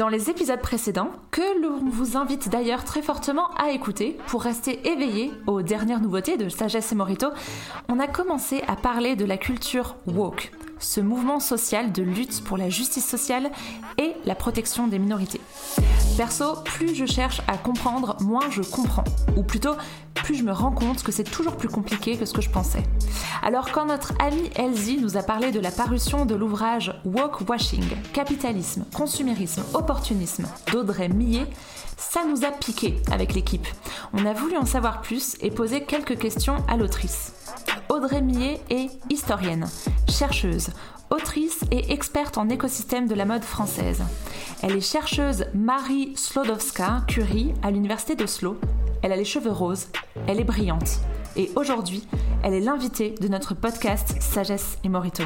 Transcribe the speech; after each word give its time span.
Dans 0.00 0.08
les 0.08 0.30
épisodes 0.30 0.62
précédents, 0.62 1.10
que 1.30 1.60
l'on 1.60 1.76
vous 1.90 2.16
invite 2.16 2.48
d'ailleurs 2.48 2.84
très 2.84 3.02
fortement 3.02 3.50
à 3.58 3.72
écouter 3.72 4.16
pour 4.28 4.40
rester 4.40 4.88
éveillé 4.88 5.30
aux 5.46 5.60
dernières 5.60 6.00
nouveautés 6.00 6.38
de 6.38 6.48
Sagesse 6.48 6.92
et 6.92 6.94
Morito, 6.94 7.26
on 7.90 8.00
a 8.00 8.06
commencé 8.06 8.62
à 8.66 8.76
parler 8.76 9.14
de 9.14 9.26
la 9.26 9.36
culture 9.36 9.96
woke, 10.06 10.52
ce 10.80 11.00
mouvement 11.00 11.38
social 11.38 11.92
de 11.92 12.02
lutte 12.02 12.42
pour 12.42 12.56
la 12.56 12.68
justice 12.68 13.06
sociale 13.06 13.50
et 13.98 14.14
la 14.24 14.34
protection 14.34 14.88
des 14.88 14.98
minorités. 14.98 15.40
Perso, 16.16 16.56
plus 16.64 16.94
je 16.94 17.06
cherche 17.06 17.40
à 17.46 17.56
comprendre, 17.56 18.16
moins 18.20 18.50
je 18.50 18.62
comprends. 18.62 19.04
Ou 19.36 19.42
plutôt, 19.42 19.74
plus 20.14 20.34
je 20.34 20.42
me 20.42 20.52
rends 20.52 20.72
compte 20.72 21.02
que 21.02 21.12
c'est 21.12 21.24
toujours 21.24 21.56
plus 21.56 21.68
compliqué 21.68 22.16
que 22.16 22.24
ce 22.24 22.34
que 22.34 22.42
je 22.42 22.50
pensais. 22.50 22.82
Alors 23.42 23.70
quand 23.70 23.86
notre 23.86 24.12
amie 24.20 24.50
Elsie 24.56 24.98
nous 25.00 25.16
a 25.16 25.22
parlé 25.22 25.50
de 25.50 25.60
la 25.60 25.70
parution 25.70 26.26
de 26.26 26.34
l'ouvrage 26.34 26.92
Woke 27.04 27.48
Washing, 27.48 27.84
Capitalisme, 28.12 28.84
Consumérisme, 28.94 29.62
Opportunisme 29.72 30.46
d'Audrey 30.70 31.08
Millet, 31.08 31.46
ça 31.96 32.24
nous 32.24 32.44
a 32.44 32.50
piqué 32.50 32.96
avec 33.10 33.34
l'équipe. 33.34 33.66
On 34.12 34.24
a 34.26 34.32
voulu 34.32 34.56
en 34.56 34.66
savoir 34.66 35.00
plus 35.02 35.36
et 35.40 35.50
poser 35.50 35.84
quelques 35.84 36.18
questions 36.18 36.56
à 36.68 36.76
l'autrice. 36.76 37.39
Audrey 37.88 38.22
Millet 38.22 38.60
est 38.70 38.90
historienne, 39.10 39.68
chercheuse, 40.08 40.70
autrice 41.10 41.60
et 41.70 41.92
experte 41.92 42.38
en 42.38 42.48
écosystème 42.48 43.08
de 43.08 43.14
la 43.14 43.24
mode 43.24 43.42
française. 43.44 44.02
Elle 44.62 44.76
est 44.76 44.80
chercheuse 44.80 45.46
Marie 45.54 46.14
Slodowska-Curie 46.16 47.54
à 47.62 47.70
l'université 47.70 48.14
d'Oslo. 48.14 48.58
Elle 49.02 49.12
a 49.12 49.16
les 49.16 49.24
cheveux 49.24 49.50
roses, 49.50 49.88
elle 50.26 50.40
est 50.40 50.44
brillante. 50.44 51.00
Et 51.36 51.50
aujourd'hui, 51.56 52.06
elle 52.42 52.54
est 52.54 52.60
l'invitée 52.60 53.14
de 53.20 53.28
notre 53.28 53.54
podcast 53.54 54.16
Sagesse 54.20 54.78
et 54.84 54.88
Morito. 54.88 55.24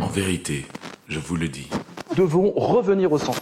En 0.00 0.06
vérité, 0.06 0.66
je 1.08 1.18
vous 1.18 1.36
le 1.36 1.48
dis. 1.48 1.68
Nous 2.10 2.16
devons 2.16 2.52
revenir 2.52 3.12
au 3.12 3.18
centre. 3.18 3.40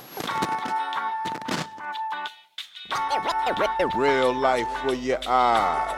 Real 3.97 4.35
life 4.35 4.67
for 4.85 4.95
your 4.95 5.19
eyes. 5.27 5.98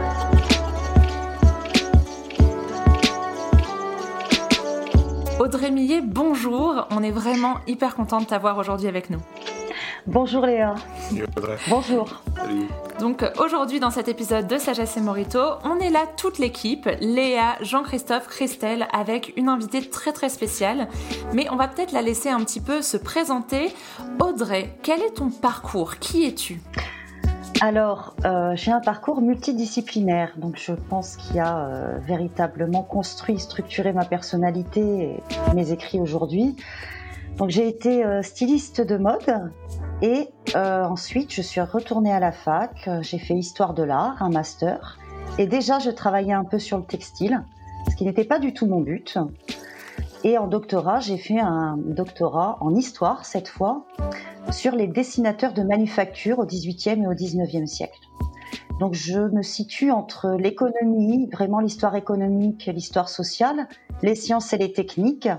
Audrey 5.53 5.69
Millet, 5.69 5.99
bonjour. 6.01 6.87
On 6.91 7.03
est 7.03 7.11
vraiment 7.11 7.55
hyper 7.67 7.93
content 7.93 8.21
de 8.21 8.25
t'avoir 8.25 8.57
aujourd'hui 8.57 8.87
avec 8.87 9.09
nous. 9.09 9.19
Bonjour 10.07 10.45
Léa. 10.45 10.75
Audrey. 11.35 11.57
Bonjour. 11.67 12.21
Salut. 12.37 12.67
Donc 13.01 13.25
aujourd'hui 13.37 13.81
dans 13.81 13.89
cet 13.91 14.07
épisode 14.07 14.47
de 14.47 14.57
Sagesse 14.57 14.95
et 14.95 15.01
Morito, 15.01 15.41
on 15.65 15.77
est 15.79 15.89
là 15.89 16.05
toute 16.15 16.39
l'équipe, 16.39 16.87
Léa, 17.01 17.57
Jean-Christophe, 17.59 18.29
Christelle, 18.29 18.87
avec 18.93 19.33
une 19.35 19.49
invitée 19.49 19.81
très 19.89 20.13
très 20.13 20.29
spéciale. 20.29 20.87
Mais 21.33 21.49
on 21.51 21.57
va 21.57 21.67
peut-être 21.67 21.91
la 21.91 22.01
laisser 22.01 22.29
un 22.29 22.39
petit 22.45 22.61
peu 22.61 22.81
se 22.81 22.95
présenter. 22.95 23.75
Audrey, 24.21 24.77
quel 24.83 25.01
est 25.01 25.15
ton 25.15 25.29
parcours? 25.31 25.97
Qui 25.97 26.27
es-tu? 26.27 26.61
Alors, 27.63 28.15
euh, 28.25 28.55
j'ai 28.55 28.71
un 28.71 28.79
parcours 28.79 29.21
multidisciplinaire, 29.21 30.33
donc 30.35 30.57
je 30.57 30.73
pense 30.73 31.15
qu'il 31.15 31.39
a 31.39 31.67
euh, 31.67 31.99
véritablement 31.99 32.81
construit, 32.81 33.37
structuré 33.37 33.93
ma 33.93 34.03
personnalité 34.03 34.81
et 34.81 35.53
mes 35.53 35.71
écrits 35.71 35.99
aujourd'hui. 35.99 36.55
Donc 37.37 37.51
j'ai 37.51 37.67
été 37.67 38.03
euh, 38.03 38.23
styliste 38.23 38.81
de 38.81 38.97
mode 38.97 39.51
et 40.01 40.29
euh, 40.55 40.85
ensuite 40.85 41.31
je 41.31 41.43
suis 41.43 41.61
retournée 41.61 42.11
à 42.11 42.19
la 42.19 42.31
fac, 42.31 42.89
j'ai 43.01 43.19
fait 43.19 43.35
histoire 43.35 43.75
de 43.75 43.83
l'art, 43.83 44.23
un 44.23 44.31
master, 44.31 44.97
et 45.37 45.45
déjà 45.45 45.77
je 45.77 45.91
travaillais 45.91 46.33
un 46.33 46.45
peu 46.45 46.57
sur 46.57 46.79
le 46.79 46.83
textile, 46.83 47.43
ce 47.91 47.95
qui 47.95 48.05
n'était 48.05 48.25
pas 48.25 48.39
du 48.39 48.55
tout 48.55 48.65
mon 48.65 48.81
but. 48.81 49.19
Et 50.23 50.37
en 50.37 50.47
doctorat, 50.47 50.99
j'ai 50.99 51.17
fait 51.17 51.39
un 51.39 51.77
doctorat 51.77 52.57
en 52.61 52.75
histoire 52.75 53.25
cette 53.25 53.47
fois 53.47 53.87
sur 54.51 54.75
les 54.75 54.85
dessinateurs 54.85 55.53
de 55.53 55.63
manufacture 55.63 56.37
au 56.37 56.45
XVIIIe 56.45 57.03
et 57.03 57.07
au 57.07 57.13
XIXe 57.13 57.69
siècle. 57.69 57.99
Donc 58.79 58.93
je 58.93 59.19
me 59.19 59.41
situe 59.41 59.89
entre 59.91 60.37
l'économie, 60.39 61.27
vraiment 61.31 61.59
l'histoire 61.59 61.95
économique, 61.95 62.69
l'histoire 62.71 63.09
sociale, 63.09 63.67
les 64.03 64.15
sciences 64.15 64.53
et 64.53 64.57
les 64.57 64.73
techniques. 64.73 65.29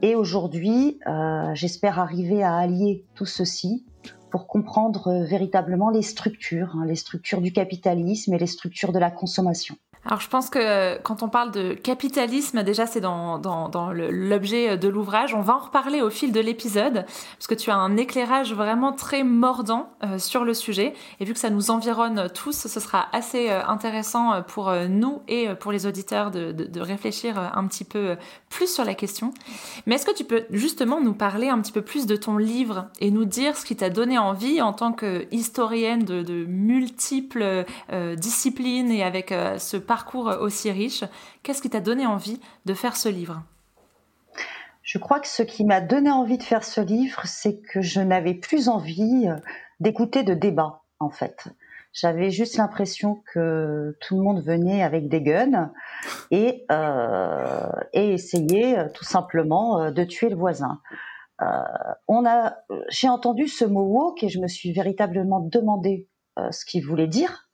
Et 0.00 0.14
aujourd'hui, 0.14 1.00
euh, 1.06 1.54
j'espère 1.54 1.98
arriver 1.98 2.42
à 2.42 2.56
allier 2.56 3.04
tout 3.14 3.26
ceci 3.26 3.84
pour 4.30 4.46
comprendre 4.46 5.24
véritablement 5.24 5.90
les 5.90 6.02
structures, 6.02 6.76
hein, 6.76 6.84
les 6.86 6.96
structures 6.96 7.40
du 7.40 7.52
capitalisme 7.52 8.32
et 8.32 8.38
les 8.38 8.46
structures 8.46 8.92
de 8.92 8.98
la 8.98 9.10
consommation. 9.10 9.76
Alors 10.08 10.22
je 10.22 10.28
pense 10.30 10.48
que 10.48 10.96
quand 11.02 11.22
on 11.22 11.28
parle 11.28 11.50
de 11.50 11.74
capitalisme, 11.74 12.62
déjà 12.62 12.86
c'est 12.86 13.02
dans, 13.02 13.38
l'objet 13.92 14.78
de 14.78 14.88
l'ouvrage. 14.88 15.34
On 15.34 15.42
va 15.42 15.54
en 15.56 15.58
reparler 15.58 16.00
au 16.00 16.08
fil 16.08 16.32
de 16.32 16.40
l'épisode, 16.40 17.04
parce 17.04 17.46
que 17.46 17.54
tu 17.54 17.70
as 17.70 17.76
un 17.76 17.98
éclairage 17.98 18.54
vraiment 18.54 18.94
très 18.94 19.22
mordant 19.22 19.90
euh, 20.02 20.18
sur 20.18 20.44
le 20.44 20.54
sujet. 20.54 20.94
Et 21.20 21.26
vu 21.26 21.34
que 21.34 21.38
ça 21.38 21.50
nous 21.50 21.70
environne 21.70 22.30
tous, 22.34 22.66
ce 22.66 22.80
sera 22.80 23.08
assez 23.12 23.50
euh, 23.50 23.62
intéressant 23.66 24.32
euh, 24.32 24.40
pour 24.40 24.70
euh, 24.70 24.88
nous 24.88 25.20
et 25.28 25.48
euh, 25.48 25.54
pour 25.54 25.72
les 25.72 25.84
auditeurs 25.84 26.30
de, 26.30 26.80
réfléchir 26.80 27.38
euh, 27.38 27.46
un 27.52 27.66
petit 27.66 27.84
peu 27.84 27.98
euh, 27.98 28.16
plus 28.48 28.72
sur 28.72 28.84
la 28.84 28.94
question. 28.94 29.32
Mais 29.86 29.96
est-ce 29.96 30.06
que 30.06 30.14
tu 30.14 30.24
peux 30.24 30.44
justement 30.50 31.00
nous 31.00 31.14
parler 31.14 31.48
un 31.48 31.60
petit 31.60 31.72
peu 31.72 31.82
plus 31.82 32.06
de 32.06 32.16
ton 32.16 32.36
livre 32.36 32.86
et 33.00 33.10
nous 33.10 33.24
dire 33.24 33.56
ce 33.56 33.64
qui 33.64 33.76
t'a 33.76 33.90
donné 33.90 34.18
envie 34.18 34.60
en 34.62 34.72
tant 34.72 34.92
que 34.92 35.26
historienne 35.30 36.04
de, 36.04 36.46
multiples 36.46 37.64
euh, 37.92 38.14
disciplines 38.14 38.90
et 38.90 39.02
avec 39.02 39.32
euh, 39.32 39.58
ce 39.58 39.76
parcours 39.76 39.97
aussi 40.06 40.70
riche, 40.70 41.04
qu'est-ce 41.42 41.62
qui 41.62 41.70
t'a 41.70 41.80
donné 41.80 42.06
envie 42.06 42.40
de 42.66 42.74
faire 42.74 42.96
ce 42.96 43.08
livre? 43.08 43.42
Je 44.82 44.98
crois 44.98 45.20
que 45.20 45.28
ce 45.28 45.42
qui 45.42 45.64
m'a 45.64 45.80
donné 45.80 46.10
envie 46.10 46.38
de 46.38 46.42
faire 46.42 46.64
ce 46.64 46.80
livre, 46.80 47.20
c'est 47.24 47.60
que 47.60 47.82
je 47.82 48.00
n'avais 48.00 48.34
plus 48.34 48.68
envie 48.68 49.28
euh, 49.28 49.36
d'écouter 49.80 50.22
de 50.22 50.32
débats, 50.32 50.82
en 50.98 51.10
fait. 51.10 51.48
J'avais 51.92 52.30
juste 52.30 52.56
l'impression 52.56 53.22
que 53.32 53.96
tout 54.00 54.16
le 54.16 54.22
monde 54.22 54.42
venait 54.42 54.82
avec 54.82 55.08
des 55.08 55.20
guns 55.20 55.72
et, 56.30 56.64
euh, 56.70 57.68
essayait 57.92 58.78
euh, 58.78 58.88
tout 58.94 59.04
simplement 59.04 59.80
euh, 59.80 59.90
de 59.90 60.04
tuer 60.04 60.28
le 60.28 60.36
voisin. 60.36 60.80
Euh, 61.40 61.46
on 62.08 62.26
a, 62.26 62.56
j'ai 62.88 63.08
entendu 63.08 63.46
ce 63.48 63.64
mot 63.64 63.84
woke 63.84 64.22
et 64.22 64.28
je 64.28 64.38
me 64.40 64.48
suis 64.48 64.72
véritablement 64.72 65.40
demandé 65.40 66.08
euh, 66.38 66.50
ce 66.50 66.64
qu'il 66.64 66.84
voulait 66.84 67.06
dire. 67.06 67.47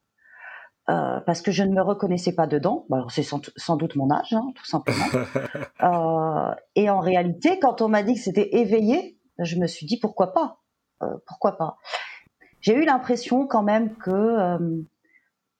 Euh, 0.90 1.20
parce 1.20 1.40
que 1.40 1.50
je 1.50 1.62
ne 1.62 1.72
me 1.72 1.82
reconnaissais 1.82 2.34
pas 2.34 2.46
dedans. 2.46 2.84
Bon, 2.88 2.96
alors 2.96 3.10
c'est 3.10 3.22
sans, 3.22 3.40
sans 3.56 3.76
doute 3.76 3.96
mon 3.96 4.10
âge, 4.10 4.32
hein, 4.32 4.52
tout 4.54 4.66
simplement. 4.66 5.04
Euh, 5.82 6.54
et 6.76 6.88
en 6.88 7.00
réalité, 7.00 7.58
quand 7.58 7.82
on 7.82 7.88
m'a 7.88 8.02
dit 8.02 8.14
que 8.14 8.20
c'était 8.20 8.56
éveillé, 8.56 9.18
je 9.38 9.56
me 9.56 9.66
suis 9.66 9.86
dit 9.86 9.98
pourquoi 9.98 10.32
pas, 10.32 10.60
Euh, 11.02 11.16
pourquoi 11.26 11.58
pas? 11.58 11.76
J'ai 12.60 12.74
eu 12.74 12.84
l'impression 12.84 13.46
quand 13.46 13.62
même 13.62 13.94
que 13.96 14.10
euh, 14.10 14.58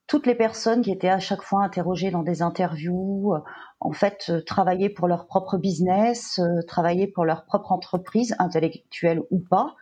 toutes 0.06 0.26
les 0.26 0.34
personnes 0.34 0.82
qui 0.82 0.90
étaient 0.90 1.10
à 1.10 1.18
chaque 1.18 1.42
fois 1.42 1.62
interrogées 1.62 2.10
dans 2.10 2.22
des 2.22 2.40
interviews, 2.40 3.34
euh, 3.34 3.40
en 3.80 3.92
fait, 3.92 4.26
euh, 4.30 4.40
travaillaient 4.42 4.88
pour 4.88 5.08
leur 5.08 5.26
propre 5.26 5.58
business, 5.58 6.38
euh, 6.38 6.62
travaillaient 6.66 7.06
pour 7.06 7.24
leur 7.24 7.44
propre 7.44 7.72
entreprise, 7.72 8.34
intellectuelle 8.38 9.20
ou 9.30 9.40
pas, 9.40 9.74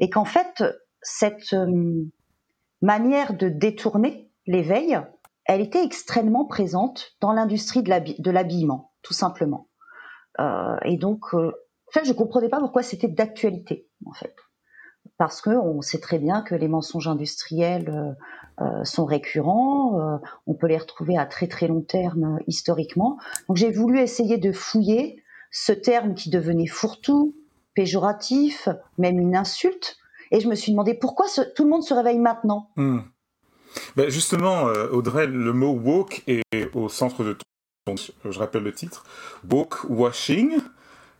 et 0.00 0.10
qu'en 0.10 0.24
fait, 0.26 0.64
cette 1.00 1.54
euh, 1.54 2.04
manière 2.82 3.34
de 3.34 3.48
détourner 3.48 4.25
l'éveil, 4.46 4.98
elle 5.44 5.60
était 5.60 5.84
extrêmement 5.84 6.44
présente 6.44 7.12
dans 7.20 7.32
l'industrie 7.32 7.82
de 7.82 7.88
l'habi- 7.88 8.20
de 8.20 8.30
l'habillement, 8.30 8.92
tout 9.02 9.14
simplement. 9.14 9.68
Euh, 10.40 10.76
et 10.84 10.96
donc, 10.96 11.34
euh, 11.34 11.52
en 11.88 11.92
fait, 11.92 12.04
je 12.04 12.12
comprenais 12.12 12.48
pas 12.48 12.58
pourquoi 12.58 12.82
c'était 12.82 13.08
d'actualité, 13.08 13.88
en 14.04 14.12
fait. 14.12 14.34
Parce 15.18 15.40
que 15.40 15.50
on 15.50 15.80
sait 15.82 16.00
très 16.00 16.18
bien 16.18 16.42
que 16.42 16.54
les 16.54 16.68
mensonges 16.68 17.08
industriels 17.08 18.16
euh, 18.60 18.84
sont 18.84 19.04
récurrents, 19.04 20.20
on 20.46 20.54
peut 20.54 20.66
les 20.66 20.76
retrouver 20.76 21.16
à 21.16 21.26
très 21.26 21.46
très 21.46 21.68
long 21.68 21.80
terme 21.80 22.38
historiquement. 22.46 23.18
Donc, 23.48 23.56
j'ai 23.56 23.70
voulu 23.70 24.00
essayer 24.00 24.36
de 24.36 24.52
fouiller 24.52 25.22
ce 25.50 25.72
terme 25.72 26.14
qui 26.14 26.28
devenait 26.28 26.66
fourre-tout, 26.66 27.34
péjoratif, 27.74 28.68
même 28.98 29.18
une 29.18 29.36
insulte. 29.36 29.96
Et 30.32 30.40
je 30.40 30.48
me 30.48 30.54
suis 30.54 30.72
demandé 30.72 30.94
pourquoi 30.94 31.26
tout 31.54 31.64
le 31.64 31.70
monde 31.70 31.84
se 31.84 31.94
réveille 31.94 32.18
maintenant. 32.18 32.70
Hmm. 32.76 33.00
Ben, 33.96 34.10
justement, 34.10 34.68
euh, 34.68 34.88
Audrey, 34.90 35.26
le 35.26 35.52
mot 35.52 35.72
woke 35.72 36.22
est 36.26 36.42
au 36.74 36.88
centre 36.88 37.24
de 37.24 37.34
ton. 37.34 37.94
Je 38.24 38.38
rappelle 38.38 38.64
le 38.64 38.72
titre. 38.72 39.04
Woke 39.48 39.84
washing. 39.88 40.58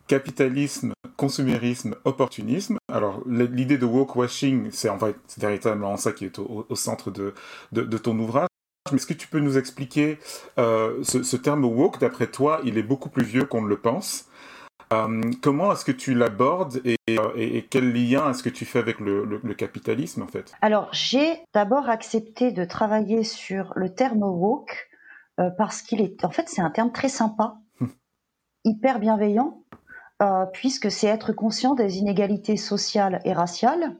capitalisme, 0.07 0.93
consumérisme, 1.17 1.95
opportunisme. 2.05 2.77
Alors 2.91 3.21
l'idée 3.27 3.77
de 3.77 3.85
woke-washing, 3.85 4.69
c'est 4.71 4.89
en 4.89 4.97
fait 4.97 5.15
c'est 5.27 5.41
véritablement 5.41 5.97
ça 5.97 6.13
qui 6.13 6.25
est 6.25 6.39
au, 6.39 6.65
centre 6.75 7.11
de, 7.11 7.33
de, 7.73 7.97
ton 7.97 8.17
ouvrage. 8.17 8.47
Mais 8.91 8.97
est-ce 8.97 9.05
que 9.05 9.13
tu 9.13 9.27
peux 9.27 9.39
nous 9.39 9.57
expliquer 9.57 10.17
euh, 10.57 11.03
ce, 11.03 11.35
terme 11.35 11.65
woke, 11.65 11.99
d'après 11.99 12.27
toi, 12.27 12.61
il 12.63 12.77
est 12.77 12.83
beaucoup 12.83 13.09
plus 13.09 13.25
vieux 13.25 13.43
qu'on 13.43 13.61
ne 13.61 13.67
le 13.67 13.77
pense? 13.77 14.27
Euh, 14.93 15.31
comment 15.41 15.73
est-ce 15.73 15.83
que 15.83 15.91
tu 15.91 16.13
l'abordes 16.13 16.81
et, 16.85 16.95
et, 17.07 17.65
quel 17.69 17.91
lien 17.91 18.29
est-ce 18.29 18.41
que 18.41 18.49
tu 18.49 18.65
fais 18.65 18.79
avec 18.79 18.99
le, 18.99 19.25
le, 19.25 19.53
capitalisme 19.53 20.21
en 20.21 20.27
fait? 20.27 20.53
Alors 20.61 20.87
j'ai 20.93 21.41
d'abord 21.53 21.89
accepté 21.89 22.51
de 22.51 22.63
travailler 22.63 23.23
sur 23.23 23.73
le 23.75 23.93
terme 23.93 24.23
woke 24.23 24.89
parce 25.57 25.81
qu'il 25.81 26.01
est 26.01 26.23
en 26.23 26.29
fait 26.29 26.47
c'est 26.47 26.61
un 26.61 26.69
terme 26.69 26.91
très 26.91 27.09
sympa, 27.09 27.57
hyper 28.65 28.99
bienveillant 28.99 29.61
euh, 30.21 30.45
puisque 30.51 30.89
c'est 30.89 31.07
être 31.07 31.31
conscient 31.31 31.75
des 31.75 31.99
inégalités 31.99 32.57
sociales 32.57 33.21
et 33.23 33.33
raciales, 33.33 33.95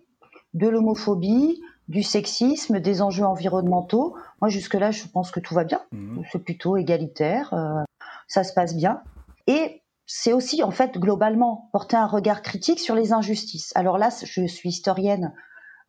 de 0.55 0.67
l'homophobie, 0.67 1.61
du 1.89 2.01
sexisme, 2.01 2.79
des 2.79 3.03
enjeux 3.03 3.25
environnementaux. 3.25 4.15
Moi, 4.41 4.49
jusque-là, 4.49 4.89
je 4.89 5.07
pense 5.07 5.29
que 5.29 5.39
tout 5.39 5.53
va 5.53 5.63
bien. 5.63 5.81
Mmh. 5.91 6.21
C'est 6.31 6.43
plutôt 6.43 6.75
égalitaire, 6.75 7.53
euh, 7.53 7.83
ça 8.27 8.43
se 8.43 8.51
passe 8.53 8.75
bien. 8.75 9.01
Et 9.45 9.83
c'est 10.07 10.31
aussi, 10.31 10.63
en 10.63 10.71
fait, 10.71 10.97
globalement, 10.97 11.69
porter 11.73 11.97
un 11.97 12.07
regard 12.07 12.41
critique 12.41 12.79
sur 12.79 12.95
les 12.95 13.11
injustices. 13.11 13.73
Alors 13.75 13.97
là, 13.97 14.09
je 14.23 14.47
suis 14.47 14.69
historienne, 14.69 15.33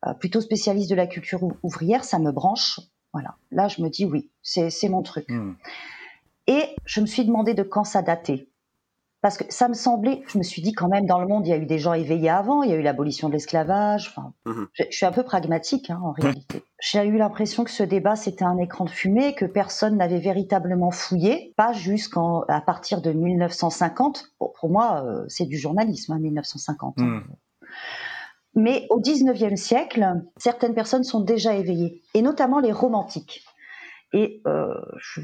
euh, 0.05 0.13
plutôt 0.13 0.41
spécialiste 0.41 0.89
de 0.89 0.95
la 0.95 1.07
culture 1.07 1.41
ouvrière, 1.63 2.03
ça 2.03 2.19
me 2.19 2.31
branche. 2.31 2.81
Voilà. 3.13 3.35
Là, 3.49 3.69
je 3.69 3.81
me 3.81 3.89
dis 3.89 4.05
oui, 4.05 4.29
c'est 4.43 4.89
mon 4.89 5.01
truc. 5.01 5.27
Mmh. 5.29 5.53
Et 6.47 6.75
je 6.85 6.99
me 6.99 7.05
suis 7.05 7.25
demandé 7.25 7.53
de 7.53 7.63
quand 7.63 7.85
ça 7.85 8.01
datait 8.01 8.49
parce 9.21 9.37
que 9.37 9.43
ça 9.49 9.67
me 9.67 9.73
semblait, 9.73 10.23
je 10.27 10.37
me 10.37 10.43
suis 10.43 10.61
dit 10.61 10.73
quand 10.73 10.87
même 10.87 11.05
dans 11.05 11.19
le 11.19 11.27
monde 11.27 11.45
il 11.45 11.49
y 11.49 11.53
a 11.53 11.57
eu 11.57 11.65
des 11.65 11.79
gens 11.79 11.93
éveillés 11.93 12.29
avant, 12.29 12.63
il 12.63 12.69
y 12.69 12.73
a 12.73 12.77
eu 12.77 12.81
l'abolition 12.81 13.27
de 13.27 13.33
l'esclavage. 13.33 14.07
Enfin, 14.09 14.33
mhm. 14.45 14.67
je, 14.73 14.83
suis 14.91 15.05
un 15.05 15.11
peu 15.11 15.23
pragmatique 15.23 15.89
hein, 15.89 15.99
en 16.01 16.11
réalité. 16.11 16.63
J'ai 16.79 17.05
eu 17.05 17.17
l'impression 17.17 17.63
que 17.63 17.71
ce 17.71 17.83
débat 17.83 18.15
c'était 18.15 18.45
un 18.45 18.57
écran 18.57 18.85
de 18.85 18.89
fumée, 18.89 19.35
que 19.35 19.45
personne 19.45 19.97
n'avait 19.97 20.19
véritablement 20.19 20.91
fouillé, 20.91 21.53
pas 21.57 21.73
jusqu'à 21.73 22.63
partir 22.65 23.01
de 23.01 23.11
1950. 23.11 24.33
pour 24.37 24.69
moi, 24.69 25.03
euh, 25.05 25.25
c'est 25.27 25.45
du 25.45 25.57
journalisme, 25.57 26.13
hein, 26.13 26.19
1950. 26.19 26.95
Hein. 26.99 27.03
Mhm. 27.03 27.23
Mais 28.55 28.87
au 28.89 28.99
19e 28.99 29.55
siècle, 29.55 30.05
certaines 30.37 30.73
personnes 30.73 31.03
sont 31.03 31.21
déjà 31.21 31.53
éveillées, 31.53 32.01
et 32.13 32.21
notamment 32.21 32.59
les 32.59 32.71
romantiques. 32.71 33.45
Et 34.11 34.41
euh, 34.47 34.73
je, 34.97 35.21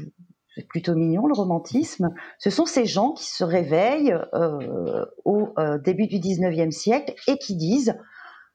c'est 0.56 0.66
plutôt 0.66 0.94
mignon 0.94 1.26
le 1.26 1.34
romantisme, 1.34 2.14
ce 2.38 2.48
sont 2.48 2.64
ces 2.64 2.86
gens 2.86 3.12
qui 3.12 3.26
se 3.26 3.44
réveillent 3.44 4.16
euh, 4.32 5.04
au 5.26 5.50
euh, 5.58 5.78
début 5.78 6.06
du 6.06 6.16
19e 6.16 6.70
siècle 6.70 7.14
et 7.28 7.36
qui 7.36 7.56
disent 7.56 7.94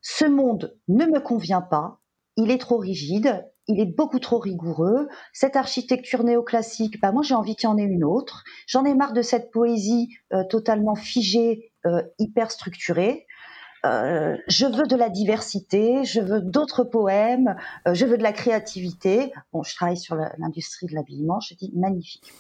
ce 0.02 0.26
monde 0.26 0.76
ne 0.88 1.06
me 1.06 1.20
convient 1.20 1.62
pas, 1.62 2.00
il 2.38 2.50
est 2.50 2.58
trop 2.58 2.78
rigide, 2.78 3.46
il 3.68 3.80
est 3.80 3.86
beaucoup 3.86 4.18
trop 4.18 4.40
rigoureux, 4.40 5.10
cette 5.32 5.56
architecture 5.56 6.24
néoclassique, 6.24 7.00
bah 7.00 7.12
moi 7.12 7.22
j'ai 7.22 7.36
envie 7.36 7.56
qu'il 7.56 7.70
y 7.70 7.72
en 7.72 7.78
ait 7.78 7.84
une 7.84 8.04
autre, 8.04 8.44
j'en 8.66 8.84
ai 8.84 8.96
marre 8.96 9.14
de 9.14 9.22
cette 9.22 9.52
poésie 9.52 10.10
euh, 10.34 10.44
totalement 10.50 10.96
figée, 10.96 11.72
hyper 12.20 12.52
structurée, 12.52 13.26
euh, 13.86 14.38
je 14.48 14.66
veux 14.66 14.86
de 14.86 14.96
la 14.96 15.10
diversité, 15.10 16.04
je 16.04 16.22
veux 16.22 16.42
d'autres 16.42 16.84
poèmes, 16.84 17.56
euh, 17.88 17.94
je 17.94 18.06
veux 18.06 18.18
de 18.18 18.24
la 18.24 18.34
créativité. 18.34 19.34
Bon, 19.54 19.64
je 19.64 19.76
travaille 19.76 19.98
sur 19.98 20.16
l'industrie 20.38 20.88
de 20.88 20.94
l'habillement, 20.94 21.40
je 21.40 21.56
dis 21.56 21.72
magnifique. 21.76 22.32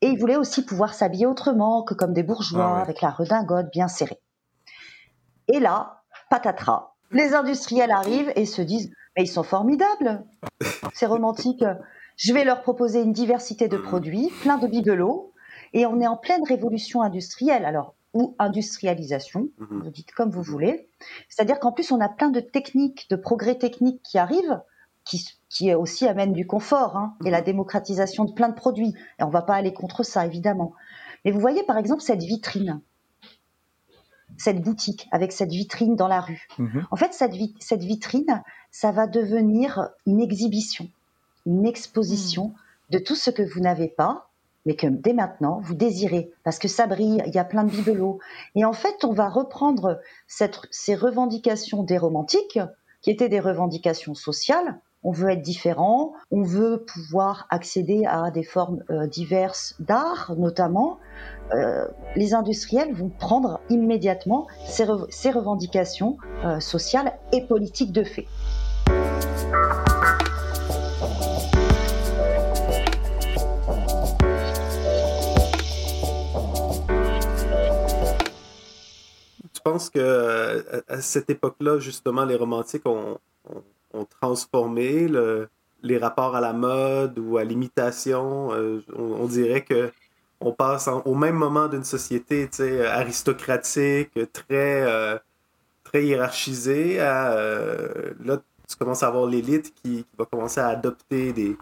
Et 0.00 0.08
il 0.08 0.18
voulait 0.18 0.36
aussi 0.36 0.64
pouvoir 0.64 0.94
s'habiller 0.94 1.26
autrement 1.26 1.82
que 1.82 1.94
comme 1.94 2.12
des 2.12 2.22
bourgeois, 2.22 2.76
ah 2.76 2.82
avec 2.82 3.00
la 3.00 3.10
redingote 3.10 3.70
bien 3.72 3.88
serrée. 3.88 4.20
Et 5.48 5.58
là, 5.58 6.02
patatras, 6.30 6.94
les 7.10 7.34
industriels 7.34 7.90
arrivent 7.90 8.32
et 8.36 8.46
se 8.46 8.62
disent, 8.62 8.92
mais 9.16 9.24
ils 9.24 9.28
sont 9.28 9.42
formidables, 9.42 10.24
c'est 10.92 11.06
romantique. 11.06 11.64
Je 12.16 12.32
vais 12.32 12.44
leur 12.44 12.62
proposer 12.62 13.00
une 13.02 13.12
diversité 13.12 13.66
de 13.68 13.76
produits, 13.78 14.30
plein 14.42 14.58
de 14.58 14.66
bibelots, 14.66 15.32
et 15.72 15.86
on 15.86 16.00
est 16.00 16.06
en 16.06 16.16
pleine 16.16 16.44
révolution 16.44 17.02
industrielle. 17.02 17.64
Alors, 17.64 17.94
ou 18.14 18.34
industrialisation, 18.38 19.48
mhm. 19.58 19.82
vous 19.82 19.90
dites 19.90 20.12
comme 20.12 20.30
vous 20.30 20.42
voulez. 20.42 20.88
C'est-à-dire 21.28 21.60
qu'en 21.60 21.72
plus, 21.72 21.92
on 21.92 22.00
a 22.00 22.08
plein 22.08 22.30
de 22.30 22.40
techniques, 22.40 23.08
de 23.10 23.16
progrès 23.16 23.56
techniques 23.56 24.02
qui 24.02 24.18
arrivent, 24.18 24.60
qui, 25.04 25.26
qui 25.48 25.74
aussi 25.74 26.06
amènent 26.06 26.32
du 26.32 26.46
confort 26.46 26.96
hein, 26.96 27.14
et 27.24 27.30
la 27.30 27.40
mhm. 27.40 27.44
démocratisation 27.44 28.24
de 28.24 28.32
plein 28.32 28.48
de 28.48 28.54
produits. 28.54 28.94
Et 29.18 29.22
on 29.22 29.28
ne 29.28 29.32
va 29.32 29.42
pas 29.42 29.54
aller 29.54 29.72
contre 29.72 30.02
ça, 30.02 30.24
évidemment. 30.24 30.72
Mais 31.24 31.30
vous 31.30 31.40
voyez, 31.40 31.62
par 31.64 31.76
exemple, 31.78 32.02
cette 32.02 32.22
vitrine, 32.22 32.80
cette 34.36 34.62
boutique 34.62 35.08
avec 35.10 35.32
cette 35.32 35.50
vitrine 35.50 35.96
dans 35.96 36.08
la 36.08 36.20
rue. 36.20 36.46
Mhm. 36.58 36.86
En 36.90 36.96
fait, 36.96 37.12
cette, 37.12 37.34
cette, 37.60 37.82
vitrine, 37.82 38.42
ça 38.70 38.92
va 38.92 39.06
devenir 39.06 39.90
une 40.06 40.20
exhibition, 40.20 40.88
une 41.46 41.66
exposition 41.66 42.54
de 42.90 42.98
tout 42.98 43.16
ce 43.16 43.30
que 43.30 43.42
vous 43.42 43.60
n'avez 43.60 43.88
pas, 43.88 44.27
mais 44.68 44.76
que 44.76 44.86
dès 44.86 45.14
maintenant, 45.14 45.60
vous 45.62 45.74
désirez, 45.74 46.30
parce 46.44 46.58
que 46.58 46.68
ça 46.68 46.86
brille, 46.86 47.22
il 47.26 47.34
y 47.34 47.38
a 47.38 47.44
plein 47.44 47.64
de 47.64 47.70
bibelots. 47.70 48.18
Et 48.54 48.66
en 48.66 48.74
fait, 48.74 49.02
on 49.02 49.14
va 49.14 49.30
reprendre 49.30 49.98
ces 50.26 50.94
revendications 50.94 51.82
des 51.82 51.96
romantiques, 51.96 52.58
qui 53.00 53.10
étaient 53.10 53.30
des 53.30 53.40
revendications 53.40 54.14
sociales. 54.14 54.78
On 55.04 55.10
veut 55.10 55.30
être 55.30 55.40
différent, 55.40 56.12
on 56.30 56.42
veut 56.42 56.84
pouvoir 56.84 57.46
accéder 57.48 58.04
à 58.04 58.30
des 58.30 58.42
formes 58.42 58.82
euh, 58.90 59.06
diverses 59.06 59.74
d'art, 59.80 60.34
notamment. 60.36 60.98
Euh, 61.54 61.88
les 62.14 62.34
industriels 62.34 62.92
vont 62.92 63.08
prendre 63.08 63.60
immédiatement 63.70 64.48
ces, 64.66 64.84
revendications 65.30 66.18
euh, 66.44 66.60
sociales 66.60 67.14
et 67.32 67.40
politiques 67.40 67.92
de 67.92 68.04
fait. 68.04 68.26
Je 79.58 79.62
pense 79.62 79.90
que 79.90 79.98
euh, 79.98 80.62
à 80.86 81.00
cette 81.00 81.30
époque-là, 81.30 81.80
justement, 81.80 82.24
les 82.24 82.36
romantiques 82.36 82.86
ont, 82.86 83.18
transformé 84.20 85.08
les 85.82 85.98
rapports 85.98 86.36
à 86.36 86.40
la 86.40 86.52
mode 86.52 87.18
ou 87.18 87.38
à 87.38 87.44
l'imitation? 87.44 88.52
Euh, 88.52 88.80
on, 88.94 89.26
dirait 89.26 89.64
que 89.64 89.90
on 90.38 90.52
passe 90.52 90.88
au 91.04 91.14
même 91.16 91.34
moment 91.34 91.66
d'une 91.66 91.82
société 91.82 92.48
aristocratique, 92.86 94.12
très, 94.32 94.82
euh, 94.82 95.18
très 95.82 96.04
hiérarchisée, 96.04 97.00
à, 97.00 97.34
là, 98.24 98.40
tu 98.68 98.76
commences 98.76 99.02
à 99.02 99.08
avoir 99.08 99.26
l'élite 99.26 99.74
qui, 99.82 100.06
va 100.16 100.24
commencer 100.24 100.60
à 100.60 100.68
adopter 100.68 101.32
des, 101.32 101.56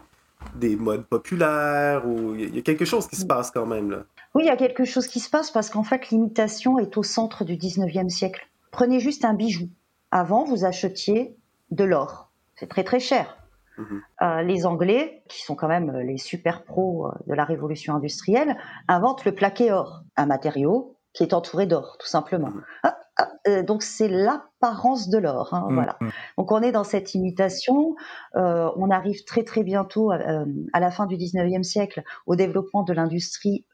des 0.53 0.75
modes 0.75 1.05
populaires, 1.05 2.05
ou 2.05 2.35
il 2.35 2.55
y 2.55 2.59
a 2.59 2.61
quelque 2.61 2.85
chose 2.85 3.07
qui 3.07 3.15
se 3.15 3.25
passe 3.25 3.49
quand 3.49 3.65
même 3.65 3.89
là. 3.89 4.03
Oui, 4.37 4.43
il 4.43 4.47
y 4.49 4.51
a 4.51 4.55
quelque 4.55 4.85
chose 4.85 5.07
qui 5.07 5.19
se 5.19 5.31
passe 5.31 5.49
parce 5.49 5.71
qu'en 5.71 5.81
fait, 5.81 6.11
l'imitation 6.11 6.77
est 6.77 6.95
au 6.95 7.01
centre 7.01 7.43
du 7.43 7.55
19e 7.55 8.07
siècle. 8.07 8.47
Prenez 8.69 8.99
juste 8.99 9.25
un 9.25 9.33
bijou. 9.33 9.67
Avant, 10.11 10.43
vous 10.43 10.63
achetiez 10.63 11.35
de 11.71 11.83
l'or. 11.83 12.29
C'est 12.53 12.69
très 12.69 12.83
très 12.83 12.99
cher. 12.99 13.35
Mhm. 13.79 14.01
Euh, 14.21 14.43
les 14.43 14.67
Anglais, 14.67 15.23
qui 15.27 15.41
sont 15.41 15.55
quand 15.55 15.67
même 15.67 15.91
les 16.01 16.19
super 16.19 16.65
pros 16.65 17.07
euh, 17.07 17.11
de 17.25 17.33
la 17.33 17.45
révolution 17.45 17.95
industrielle, 17.95 18.55
inventent 18.87 19.25
le 19.25 19.33
plaqué 19.33 19.71
or, 19.71 20.03
un 20.17 20.27
matériau 20.27 20.95
qui 21.13 21.23
est 21.23 21.33
entouré 21.33 21.65
d'or, 21.65 21.97
tout 21.99 22.05
simplement. 22.07 22.49
Mhm. 22.49 22.63
Ah, 22.83 22.99
euh, 23.47 23.63
donc 23.63 23.83
c'est 23.83 24.07
l'apparence 24.07 25.09
de 25.09 25.17
l'or. 25.17 25.53
Hein, 25.53 25.67
mm, 25.69 25.73
voilà. 25.73 25.97
Mm. 26.01 26.09
Donc 26.37 26.51
on 26.51 26.61
est 26.61 26.71
dans 26.71 26.83
cette 26.83 27.13
imitation. 27.15 27.95
Euh, 28.35 28.69
on 28.75 28.89
arrive 28.89 29.23
très 29.25 29.43
très 29.43 29.63
bientôt 29.63 30.11
euh, 30.11 30.45
à 30.73 30.79
la 30.79 30.91
fin 30.91 31.05
du 31.05 31.15
19e 31.15 31.63
siècle 31.63 32.03
au 32.25 32.35
développement 32.35 32.83
de 32.83 32.93
l'industrie 32.93 33.65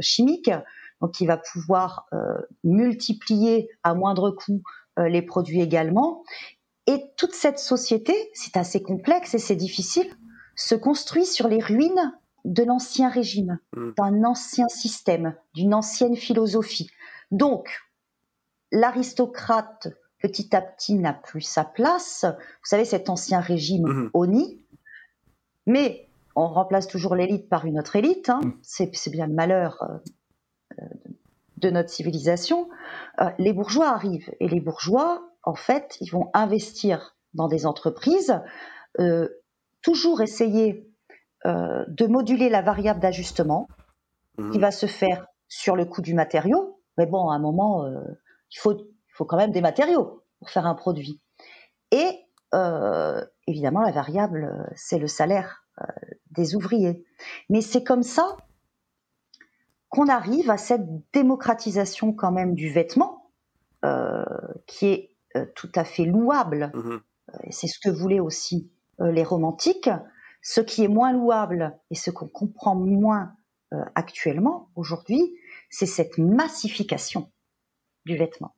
chimique, 0.00 0.50
donc 1.00 1.12
qui 1.12 1.26
va 1.26 1.36
pouvoir 1.36 2.08
multiplier 2.64 3.68
à 3.82 3.94
moindre 3.94 4.30
coût 4.30 4.62
les 4.98 5.22
produits 5.22 5.60
également. 5.60 6.22
Et 6.86 7.02
toute 7.16 7.34
cette 7.34 7.58
société, 7.58 8.14
c'est 8.32 8.56
assez 8.56 8.82
complexe 8.82 9.34
et 9.34 9.38
c'est 9.38 9.56
difficile, 9.56 10.08
se 10.54 10.74
construit 10.74 11.26
sur 11.26 11.48
les 11.48 11.60
ruines 11.60 12.12
de 12.44 12.62
l'ancien 12.62 13.08
régime, 13.08 13.58
mm. 13.76 13.90
d'un 13.98 14.24
ancien 14.24 14.68
système, 14.68 15.34
d'une 15.54 15.74
ancienne 15.74 16.16
philosophie. 16.16 16.88
Donc, 17.30 17.68
l'aristocrate 18.72 19.88
petit 20.20 20.54
à 20.56 20.60
petit 20.60 20.94
n'a 20.94 21.12
plus 21.12 21.42
sa 21.42 21.64
place. 21.64 22.24
Vous 22.24 22.68
savez, 22.68 22.84
cet 22.84 23.10
ancien 23.10 23.40
régime 23.40 23.86
mhm. 23.86 24.10
Oni. 24.14 24.64
Mais 25.66 26.08
on 26.34 26.48
remplace 26.48 26.86
toujours 26.86 27.14
l'élite 27.14 27.48
par 27.48 27.64
une 27.64 27.78
autre 27.78 27.96
élite. 27.96 28.28
Hein. 28.28 28.40
Mhm. 28.42 28.58
C'est 28.62 29.10
bien 29.10 29.26
le 29.26 29.34
malheur 29.34 30.00
euh, 30.78 30.84
de 31.58 31.70
notre 31.70 31.90
civilisation. 31.90 32.68
Euh, 33.20 33.30
les 33.38 33.52
bourgeois 33.52 33.88
arrivent 33.88 34.32
et 34.40 34.48
les 34.48 34.60
bourgeois, 34.60 35.30
en 35.42 35.54
fait, 35.54 35.96
ils 36.00 36.10
vont 36.10 36.30
investir 36.34 37.16
dans 37.34 37.48
des 37.48 37.66
entreprises, 37.66 38.40
euh, 39.00 39.28
toujours 39.82 40.20
essayer 40.20 40.90
de 41.44 42.06
moduler 42.08 42.48
la 42.48 42.60
variable 42.60 42.98
d'ajustement 42.98 43.68
qui 44.36 44.42
mhm. 44.42 44.60
va 44.60 44.72
se 44.72 44.86
faire 44.86 45.26
sur 45.48 45.76
le 45.76 45.84
coût 45.84 46.02
du 46.02 46.14
matériau, 46.14 46.80
Mais 46.98 47.06
bon, 47.06 47.28
à 47.28 47.34
un 47.34 47.38
moment, 47.38 47.84
euh, 47.84 48.00
il, 48.50 48.58
faut, 48.58 48.76
il 48.78 49.14
faut 49.14 49.24
quand 49.24 49.36
même 49.36 49.52
des 49.52 49.60
matériaux 49.60 50.24
pour 50.38 50.50
faire 50.50 50.66
un 50.66 50.74
produit. 50.74 51.20
Et 51.90 52.26
euh, 52.54 53.24
évidemment, 53.46 53.82
la 53.82 53.92
variable, 53.92 54.70
c'est 54.74 54.98
le 54.98 55.06
salaire 55.06 55.62
des 56.30 56.56
ouvriers. 56.56 57.04
Mais 57.50 57.60
c'est 57.60 57.84
comme 57.84 58.02
ça 58.02 58.36
qu'on 59.88 60.08
arrive 60.08 60.50
à 60.50 60.56
cette 60.56 60.86
démocratisation 61.12 62.12
quand 62.14 62.32
même 62.32 62.54
du 62.54 62.70
vêtement, 62.70 63.30
qui 64.66 64.86
est 64.86 65.14
tout 65.54 65.70
à 65.74 65.84
fait 65.84 66.06
louable. 66.06 66.72
Mhm. 66.74 67.00
C'est 67.50 67.66
ce 67.66 67.78
que 67.78 67.90
voulaient 67.90 68.20
aussi 68.20 68.70
les 68.98 69.22
romantiques. 69.22 69.90
Ce 70.40 70.62
qui 70.62 70.82
est 70.82 70.88
moins 70.88 71.12
louable 71.12 71.78
et 71.90 71.94
ce 71.94 72.10
qu'on 72.10 72.28
comprend 72.28 72.74
moins 72.74 73.34
actuellement, 73.94 74.70
aujourd'hui, 74.76 75.36
c'est 75.68 75.86
cette 75.86 76.16
massification 76.16 77.30
du 78.06 78.16
vêtement. 78.16 78.54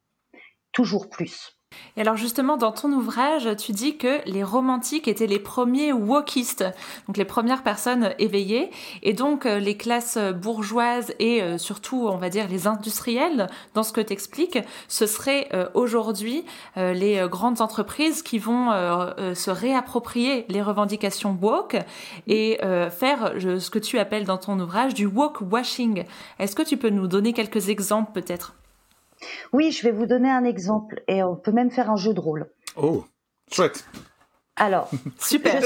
Toujours 0.72 1.08
plus. 1.08 1.58
Et 1.96 2.00
alors 2.00 2.16
justement, 2.16 2.56
dans 2.56 2.72
ton 2.72 2.92
ouvrage, 2.92 3.48
tu 3.56 3.72
dis 3.72 3.98
que 3.98 4.20
les 4.24 4.42
romantiques 4.42 5.08
étaient 5.08 5.26
les 5.26 5.38
premiers 5.38 5.92
wokistes, 5.92 6.64
donc 7.06 7.16
les 7.16 7.24
premières 7.24 7.62
personnes 7.62 8.14
éveillées, 8.18 8.70
et 9.02 9.12
donc 9.12 9.44
euh, 9.44 9.58
les 9.58 9.76
classes 9.76 10.16
bourgeoises 10.16 11.12
et 11.18 11.42
euh, 11.42 11.58
surtout, 11.58 12.08
on 12.08 12.16
va 12.16 12.30
dire, 12.30 12.48
les 12.48 12.66
industriels, 12.66 13.48
dans 13.74 13.82
ce 13.82 13.92
que 13.92 14.00
tu 14.00 14.12
expliques, 14.12 14.58
ce 14.86 15.06
serait 15.06 15.48
euh, 15.52 15.68
aujourd'hui 15.74 16.44
les 16.76 17.26
grandes 17.28 17.60
entreprises 17.60 18.22
qui 18.22 18.38
vont 18.38 18.70
se 19.34 19.50
réapproprier 19.50 20.46
les 20.48 20.62
revendications 20.62 21.36
woke 21.40 21.76
et 22.26 22.58
faire 22.90 23.32
ce 23.38 23.70
que 23.70 23.78
tu 23.78 23.98
appelles 23.98 24.24
dans 24.24 24.38
ton 24.38 24.58
ouvrage 24.60 24.94
du 24.94 25.06
woke 25.06 25.40
washing. 25.40 26.04
Est-ce 26.38 26.54
que 26.54 26.62
tu 26.62 26.76
peux 26.76 26.90
nous 26.90 27.06
donner 27.06 27.32
quelques 27.32 27.68
exemples 27.68 28.12
peut-être? 28.12 28.54
Oui, 29.52 29.72
je 29.72 29.82
vais 29.82 29.92
vous 29.92 30.06
donner 30.06 30.30
un 30.30 30.44
exemple 30.44 31.02
et 31.08 31.22
on 31.22 31.36
peut 31.36 31.52
même 31.52 31.70
faire 31.70 31.90
un 31.90 31.96
jeu 31.96 32.14
de 32.14 32.20
rôle. 32.20 32.50
Oh, 32.76 33.04
chouette. 33.50 33.84
Alors, 34.56 34.90
super. 35.18 35.62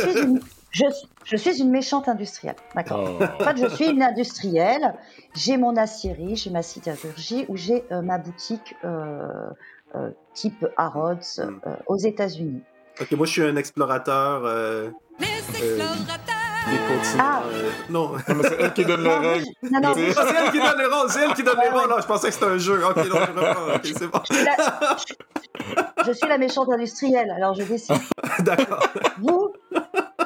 Je 1.24 1.36
suis 1.36 1.60
une, 1.60 1.70
méchante 1.70 2.08
industrielle, 2.08 2.56
d'accord. 2.74 3.18
Oh. 3.20 3.24
En 3.24 3.44
fait, 3.44 3.56
je 3.58 3.74
suis 3.74 3.90
une 3.90 4.02
industrielle. 4.02 4.94
J'ai 5.34 5.56
mon 5.56 5.76
aciérie, 5.76 6.36
j'ai 6.36 6.50
ma 6.50 6.62
sidérurgie 6.62 7.44
ou 7.48 7.56
j'ai 7.56 7.84
euh, 7.92 8.00
ma 8.00 8.18
boutique 8.18 8.74
euh, 8.84 9.28
euh, 9.94 10.10
type 10.32 10.66
Harrods 10.76 11.38
hmm. 11.38 11.60
aux 11.86 11.98
États-Unis. 11.98 12.62
Ok, 13.00 13.12
moi 13.12 13.26
je 13.26 13.32
suis 13.32 13.42
un 13.42 13.56
explorateur. 13.56 14.42
Les 15.18 15.26
explorateurs. 15.26 16.41
Ah. 17.18 17.42
Euh, 17.46 17.70
non. 17.90 18.12
c'est 18.42 18.60
elle 18.60 18.72
qui 18.72 18.84
donne 18.84 19.02
les 19.02 19.14
règles. 19.14 19.46
Non, 19.62 19.80
non. 19.80 19.94
C'est 19.94 20.02
elle 20.02 20.50
qui 20.50 20.58
donne 20.58 20.78
les 20.78 20.86
rôles. 20.86 21.08
C'est 21.08 21.20
elle 21.24 21.34
qui 21.34 21.42
donne 21.42 21.60
les 21.60 21.68
rôles. 21.68 21.88
Non, 21.88 21.96
je 22.00 22.06
pensais 22.06 22.28
que 22.28 22.34
c'était 22.34 22.46
un 22.46 22.58
jeu. 22.58 22.84
Ok, 22.84 22.96
non, 22.96 23.02
je 23.04 23.10
reprends. 23.10 23.74
Ok, 23.74 23.84
c'est 23.84 24.06
bon. 24.06 24.20
Je 26.06 26.12
suis, 26.12 26.28
la... 26.28 26.38
méchante 26.38 26.68
industrielle, 26.70 27.30
alors 27.30 27.54
je 27.54 27.62
décide. 27.62 27.96
D'accord. 28.40 28.86
Vous, 29.18 29.52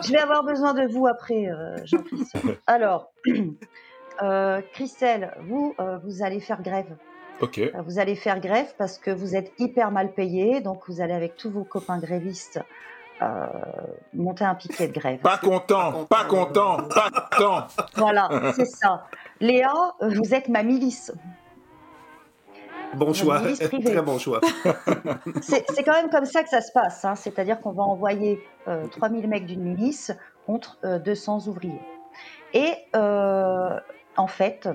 je 0.04 0.12
vais 0.12 0.18
avoir 0.18 0.44
besoin 0.44 0.74
de 0.74 0.86
vous 0.86 1.06
après, 1.06 1.48
euh, 1.48 1.76
Jean-Christophe. 1.84 2.58
Alors, 2.66 3.12
euh, 4.22 4.60
Christelle, 4.72 5.34
vous, 5.42 5.74
euh, 5.80 5.98
vous 6.04 6.22
allez 6.22 6.40
faire 6.40 6.62
grève. 6.62 6.96
Ok. 7.40 7.60
Vous 7.84 7.98
allez 7.98 8.16
faire 8.16 8.40
grève 8.40 8.72
parce 8.78 8.98
que 8.98 9.10
vous 9.10 9.36
êtes 9.36 9.52
hyper 9.58 9.90
mal 9.90 10.12
payé, 10.12 10.60
donc 10.60 10.84
vous 10.88 11.02
allez 11.02 11.12
avec 11.12 11.36
tous 11.36 11.50
vos 11.50 11.64
copains 11.64 11.98
grévistes 11.98 12.60
euh, 13.22 13.46
monter 14.12 14.44
un 14.44 14.54
piquet 14.54 14.88
de 14.88 14.92
grève. 14.92 15.20
Pas 15.20 15.38
content, 15.38 16.04
pas 16.04 16.24
content, 16.24 16.82
pas 16.88 17.10
content. 17.10 17.66
Voilà, 17.96 18.28
c'est 18.54 18.66
ça. 18.66 19.04
Léa, 19.40 19.72
vous 20.00 20.34
êtes 20.34 20.48
ma 20.48 20.62
milice. 20.62 21.12
Bon 22.94 23.12
choix, 23.14 23.40
très 23.84 24.02
bon 24.02 24.18
choix. 24.18 24.40
c'est 25.42 25.82
quand 25.82 25.92
même 25.92 26.10
comme 26.10 26.24
ça 26.26 26.42
que 26.42 26.48
ça 26.48 26.60
se 26.60 26.72
passe. 26.72 27.04
Hein. 27.04 27.14
C'est-à-dire 27.14 27.60
qu'on 27.60 27.72
va 27.72 27.82
envoyer 27.82 28.40
3000 28.92 29.24
euh, 29.24 29.28
mecs 29.28 29.46
d'une 29.46 29.62
milice 29.62 30.12
contre 30.46 30.78
200 30.84 31.38
euh, 31.46 31.50
ouvriers. 31.50 31.80
Et 32.52 32.74
en 32.94 34.26
fait, 34.26 34.68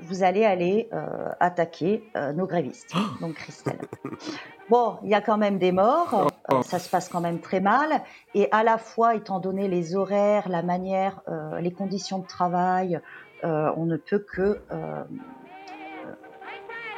vous 0.00 0.22
allez 0.22 0.44
aller 0.44 0.88
attaquer 1.40 2.02
nos 2.34 2.46
grévistes, 2.46 2.94
donc 3.20 3.34
Christelle. 3.34 3.80
Bon, 4.68 4.98
il 5.02 5.08
y 5.08 5.14
a 5.14 5.22
quand 5.22 5.38
même 5.38 5.58
des 5.58 5.72
morts, 5.72 6.26
oh. 6.50 6.54
euh, 6.54 6.62
ça 6.62 6.78
se 6.78 6.90
passe 6.90 7.08
quand 7.08 7.22
même 7.22 7.40
très 7.40 7.60
mal, 7.60 8.02
et 8.34 8.48
à 8.52 8.62
la 8.62 8.76
fois, 8.76 9.14
étant 9.14 9.40
donné 9.40 9.66
les 9.66 9.96
horaires, 9.96 10.50
la 10.50 10.62
manière, 10.62 11.22
euh, 11.28 11.58
les 11.60 11.72
conditions 11.72 12.18
de 12.18 12.26
travail, 12.26 13.00
euh, 13.44 13.72
on 13.76 13.86
ne 13.86 13.96
peut 13.96 14.18
que 14.18 14.60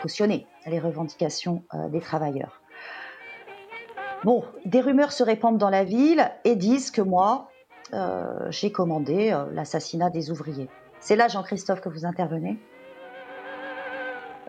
cautionner 0.02 0.46
les 0.66 0.80
revendications 0.80 1.62
des 1.90 2.00
travailleurs. 2.00 2.60
Bon, 4.24 4.44
des 4.64 4.80
rumeurs 4.80 5.12
se 5.12 5.22
répandent 5.22 5.58
dans 5.58 5.70
la 5.70 5.84
ville 5.84 6.30
et 6.44 6.56
disent 6.56 6.90
que 6.90 7.02
moi, 7.02 7.50
j'ai 8.48 8.72
commandé 8.72 9.38
l'assassinat 9.52 10.08
des 10.08 10.30
ouvriers. 10.30 10.70
C'est 11.00 11.16
là, 11.16 11.28
Jean-Christophe, 11.28 11.80
que 11.80 11.88
vous 11.88 12.04
intervenez. 12.04 12.58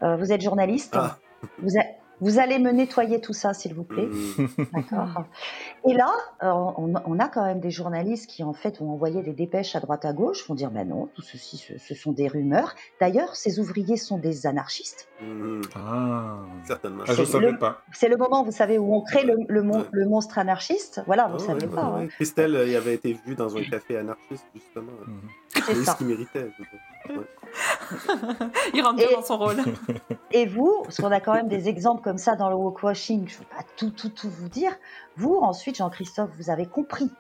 vous 0.01 0.31
êtes 0.31 0.41
journaliste. 0.41 0.96
Ah. 0.98 1.17
Vous, 1.60 1.77
vous 2.21 2.37
allez 2.37 2.59
me 2.59 2.71
nettoyer 2.71 3.19
tout 3.19 3.33
ça, 3.33 3.53
s'il 3.53 3.73
vous 3.73 3.83
plaît. 3.83 4.07
D'accord. 4.73 5.25
Et 5.89 5.93
là, 5.93 6.13
euh, 6.43 6.51
on, 6.77 7.19
a 7.19 7.27
quand 7.27 7.43
même 7.43 7.59
des 7.59 7.71
journalistes 7.71 8.29
qui, 8.29 8.43
en 8.43 8.53
fait, 8.53 8.79
ont 8.79 8.91
envoyé 8.91 9.23
des 9.23 9.33
dépêches 9.33 9.75
à 9.75 9.79
droite 9.79 10.05
à 10.05 10.13
gauche, 10.13 10.47
vont 10.47 10.53
dire, 10.53 10.69
ben 10.69 10.87
non, 10.87 11.09
tout 11.15 11.23
ceci, 11.23 11.57
ce, 11.57 11.95
sont 11.95 12.11
des 12.11 12.27
rumeurs. 12.27 12.75
D'ailleurs, 12.99 13.35
ces 13.35 13.59
ouvriers 13.59 13.97
sont 13.97 14.19
des 14.19 14.45
anarchistes. 14.45 15.09
Mmh. 15.19 15.61
Ah, 15.75 16.37
certainement. 16.63 17.03
Ah, 17.07 17.13
je 17.13 17.21
ne 17.21 17.25
savais 17.25 17.57
pas. 17.57 17.81
C'est 17.91 18.07
le 18.07 18.17
moment, 18.17 18.43
vous 18.43 18.51
savez, 18.51 18.77
où 18.77 18.93
on 18.93 19.01
crée 19.01 19.25
le, 19.25 19.35
le, 19.47 20.05
monstre 20.05 20.37
anarchiste. 20.37 21.01
Voilà, 21.07 21.27
vous 21.27 21.35
ne 21.35 21.39
savez 21.39 21.67
pas. 21.67 21.81
Hein. 21.81 22.07
Christelle, 22.07 22.65
il 22.67 22.75
avait 22.75 22.93
été 22.93 23.13
vu 23.25 23.33
dans 23.33 23.57
un 23.57 23.63
café 23.63 23.97
anarchiste, 23.97 24.45
justement. 24.53 24.91
Mmh. 25.07 25.59
C'est 25.65 25.73
ce 25.73 25.97
qu'il 25.97 26.07
méritait. 26.07 26.49
il 28.74 28.81
rentre 28.81 28.96
bien 28.96 29.12
dans 29.13 29.22
son 29.22 29.38
rôle. 29.38 29.58
Et 30.31 30.46
vous, 30.46 30.81
parce 30.84 30.98
qu'on 30.98 31.12
a 31.12 31.20
quand 31.20 31.34
même 31.34 31.48
des 31.48 31.67
exemples 31.67 32.01
comme 32.01 32.17
ça 32.17 32.36
dans 32.36 32.50
le 32.50 32.55
walkwashing, 32.55 33.27
je 33.27 33.36
ne 33.36 33.39
veux 33.39 33.46
pas 33.46 33.63
tout, 33.75 33.91
tout, 33.91 34.10
tout 34.10 34.29
vous 34.29 34.50
dire. 34.50 34.72
Vous, 35.17 35.36
ensuite, 35.36 35.77
Jean-Christophe, 35.77 36.29
vous 36.38 36.50
avez 36.50 36.65
compris 36.65 37.12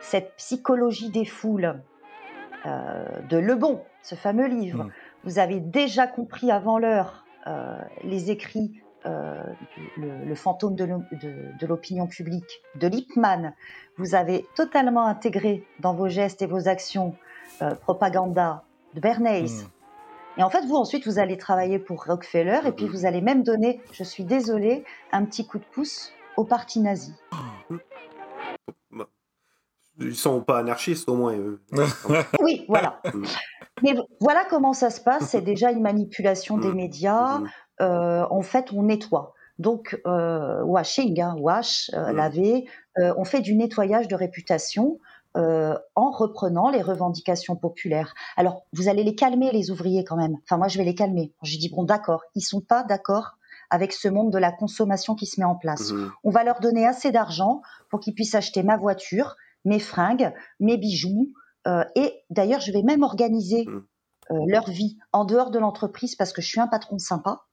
cette 0.00 0.34
psychologie 0.36 1.10
des 1.10 1.24
foules 1.24 1.80
euh, 2.66 3.04
de 3.28 3.36
Le 3.36 3.54
Bon, 3.54 3.82
ce 4.02 4.14
fameux 4.14 4.46
livre. 4.46 4.84
Mm. 4.84 4.90
Vous 5.24 5.38
avez 5.38 5.60
déjà 5.60 6.06
compris 6.06 6.50
avant 6.50 6.78
l'heure 6.78 7.24
euh, 7.46 7.78
les 8.02 8.30
écrits 8.30 8.80
euh, 9.06 9.42
le, 9.98 10.34
fantôme 10.34 10.74
de 10.74 11.66
l'opinion 11.66 12.06
publique 12.06 12.62
de 12.76 12.86
Lippmann, 12.86 13.52
vous 13.98 14.14
avez 14.14 14.46
totalement 14.54 15.04
intégré 15.04 15.66
dans 15.80 15.92
vos 15.92 16.08
gestes 16.08 16.40
et 16.40 16.46
vos 16.46 16.68
actions 16.68 17.14
propaganda 17.82 18.64
de 18.94 19.00
Bernays. 19.00 19.44
Hmm. 19.44 20.38
Et 20.38 20.42
en 20.42 20.50
fait, 20.50 20.64
vous 20.66 20.76
ensuite, 20.76 21.06
vous 21.06 21.18
allez 21.18 21.36
travailler 21.36 21.78
pour 21.78 22.04
Rockefeller 22.04 22.60
et 22.66 22.72
puis 22.72 22.86
hmm. 22.86 22.90
vous 22.90 23.06
allez 23.06 23.20
même 23.20 23.42
donner, 23.42 23.80
je 23.92 24.04
suis 24.04 24.24
désolé, 24.24 24.84
un 25.12 25.24
petit 25.24 25.46
coup 25.46 25.58
de 25.58 25.64
pouce 25.64 26.12
au 26.36 26.44
parti 26.44 26.80
nazi. 26.80 27.14
Ils 30.00 30.16
sont 30.16 30.40
pas 30.40 30.58
anarchistes 30.58 31.08
au 31.08 31.14
moins. 31.14 31.36
Eux. 31.36 31.60
oui, 32.42 32.64
voilà. 32.68 33.00
Hmm. 33.12 33.24
Mais 33.82 33.94
voilà 34.20 34.44
comment 34.48 34.72
ça 34.72 34.90
se 34.90 35.00
passe. 35.00 35.30
C'est 35.30 35.42
déjà 35.42 35.70
une 35.70 35.82
manipulation 35.82 36.58
des 36.58 36.72
médias. 36.72 37.40
Euh, 37.80 38.24
en 38.30 38.42
fait, 38.42 38.72
on 38.72 38.84
nettoie. 38.84 39.34
Donc, 39.58 40.00
euh, 40.06 40.62
washing, 40.64 41.20
hein, 41.20 41.36
wash, 41.38 41.90
euh, 41.94 42.12
laver, 42.12 42.66
on 42.96 43.24
fait 43.24 43.40
du 43.40 43.54
nettoyage 43.54 44.08
de 44.08 44.14
réputation. 44.14 44.98
Euh, 45.36 45.76
en 45.96 46.12
reprenant 46.12 46.70
les 46.70 46.80
revendications 46.80 47.56
populaires. 47.56 48.14
Alors, 48.36 48.66
vous 48.72 48.88
allez 48.88 49.02
les 49.02 49.16
calmer, 49.16 49.50
les 49.50 49.72
ouvriers, 49.72 50.04
quand 50.04 50.16
même. 50.16 50.36
Enfin, 50.44 50.58
moi, 50.58 50.68
je 50.68 50.78
vais 50.78 50.84
les 50.84 50.94
calmer. 50.94 51.32
Je 51.42 51.58
dis, 51.58 51.68
bon, 51.68 51.82
d'accord, 51.82 52.22
ils 52.36 52.40
sont 52.40 52.60
pas 52.60 52.84
d'accord 52.84 53.36
avec 53.68 53.92
ce 53.92 54.06
monde 54.06 54.30
de 54.30 54.38
la 54.38 54.52
consommation 54.52 55.16
qui 55.16 55.26
se 55.26 55.40
met 55.40 55.46
en 55.46 55.56
place. 55.56 55.90
Mmh. 55.90 56.12
On 56.22 56.30
va 56.30 56.44
leur 56.44 56.60
donner 56.60 56.86
assez 56.86 57.10
d'argent 57.10 57.62
pour 57.90 57.98
qu'ils 57.98 58.14
puissent 58.14 58.36
acheter 58.36 58.62
ma 58.62 58.76
voiture, 58.76 59.34
mes 59.64 59.80
fringues, 59.80 60.32
mes 60.60 60.76
bijoux. 60.76 61.32
Euh, 61.66 61.84
et 61.96 62.22
d'ailleurs, 62.30 62.60
je 62.60 62.70
vais 62.70 62.82
même 62.82 63.02
organiser 63.02 63.64
mmh. 63.64 63.84
euh, 64.30 64.38
leur 64.46 64.70
vie 64.70 64.98
en 65.12 65.24
dehors 65.24 65.50
de 65.50 65.58
l'entreprise 65.58 66.14
parce 66.14 66.32
que 66.32 66.42
je 66.42 66.46
suis 66.46 66.60
un 66.60 66.68
patron 66.68 66.98
sympa. 66.98 67.46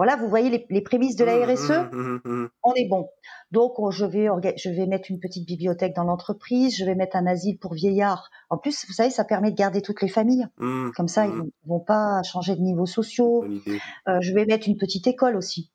Voilà, 0.00 0.16
vous 0.16 0.30
voyez 0.30 0.66
les, 0.70 0.80
prémices 0.80 1.14
de 1.16 1.26
la 1.26 1.36
mmh, 1.36 1.52
RSE 1.52 1.92
mmh, 1.92 2.20
mmh, 2.24 2.48
On 2.62 2.72
est 2.72 2.88
bon. 2.88 3.10
Donc, 3.50 3.74
je 3.90 4.06
vais, 4.06 4.28
je 4.56 4.70
vais 4.70 4.86
mettre 4.86 5.10
une 5.10 5.20
petite 5.20 5.46
bibliothèque 5.46 5.94
dans 5.94 6.04
l'entreprise, 6.04 6.74
je 6.74 6.86
vais 6.86 6.94
mettre 6.94 7.16
un 7.16 7.26
asile 7.26 7.58
pour 7.58 7.74
vieillards. 7.74 8.30
En 8.48 8.56
plus, 8.56 8.86
vous 8.86 8.94
savez, 8.94 9.10
ça 9.10 9.24
permet 9.24 9.50
de 9.50 9.56
garder 9.56 9.82
toutes 9.82 10.00
les 10.00 10.08
familles. 10.08 10.46
Comme 10.96 11.06
ça, 11.06 11.26
ils 11.26 11.34
ne 11.34 11.50
vont 11.66 11.80
pas 11.80 12.22
changer 12.22 12.56
de 12.56 12.62
niveau 12.62 12.86
sociaux. 12.86 13.44
Euh, 13.44 14.18
je 14.22 14.32
vais 14.32 14.46
mettre 14.46 14.68
une 14.68 14.78
petite 14.78 15.06
école 15.06 15.36
aussi. 15.36 15.70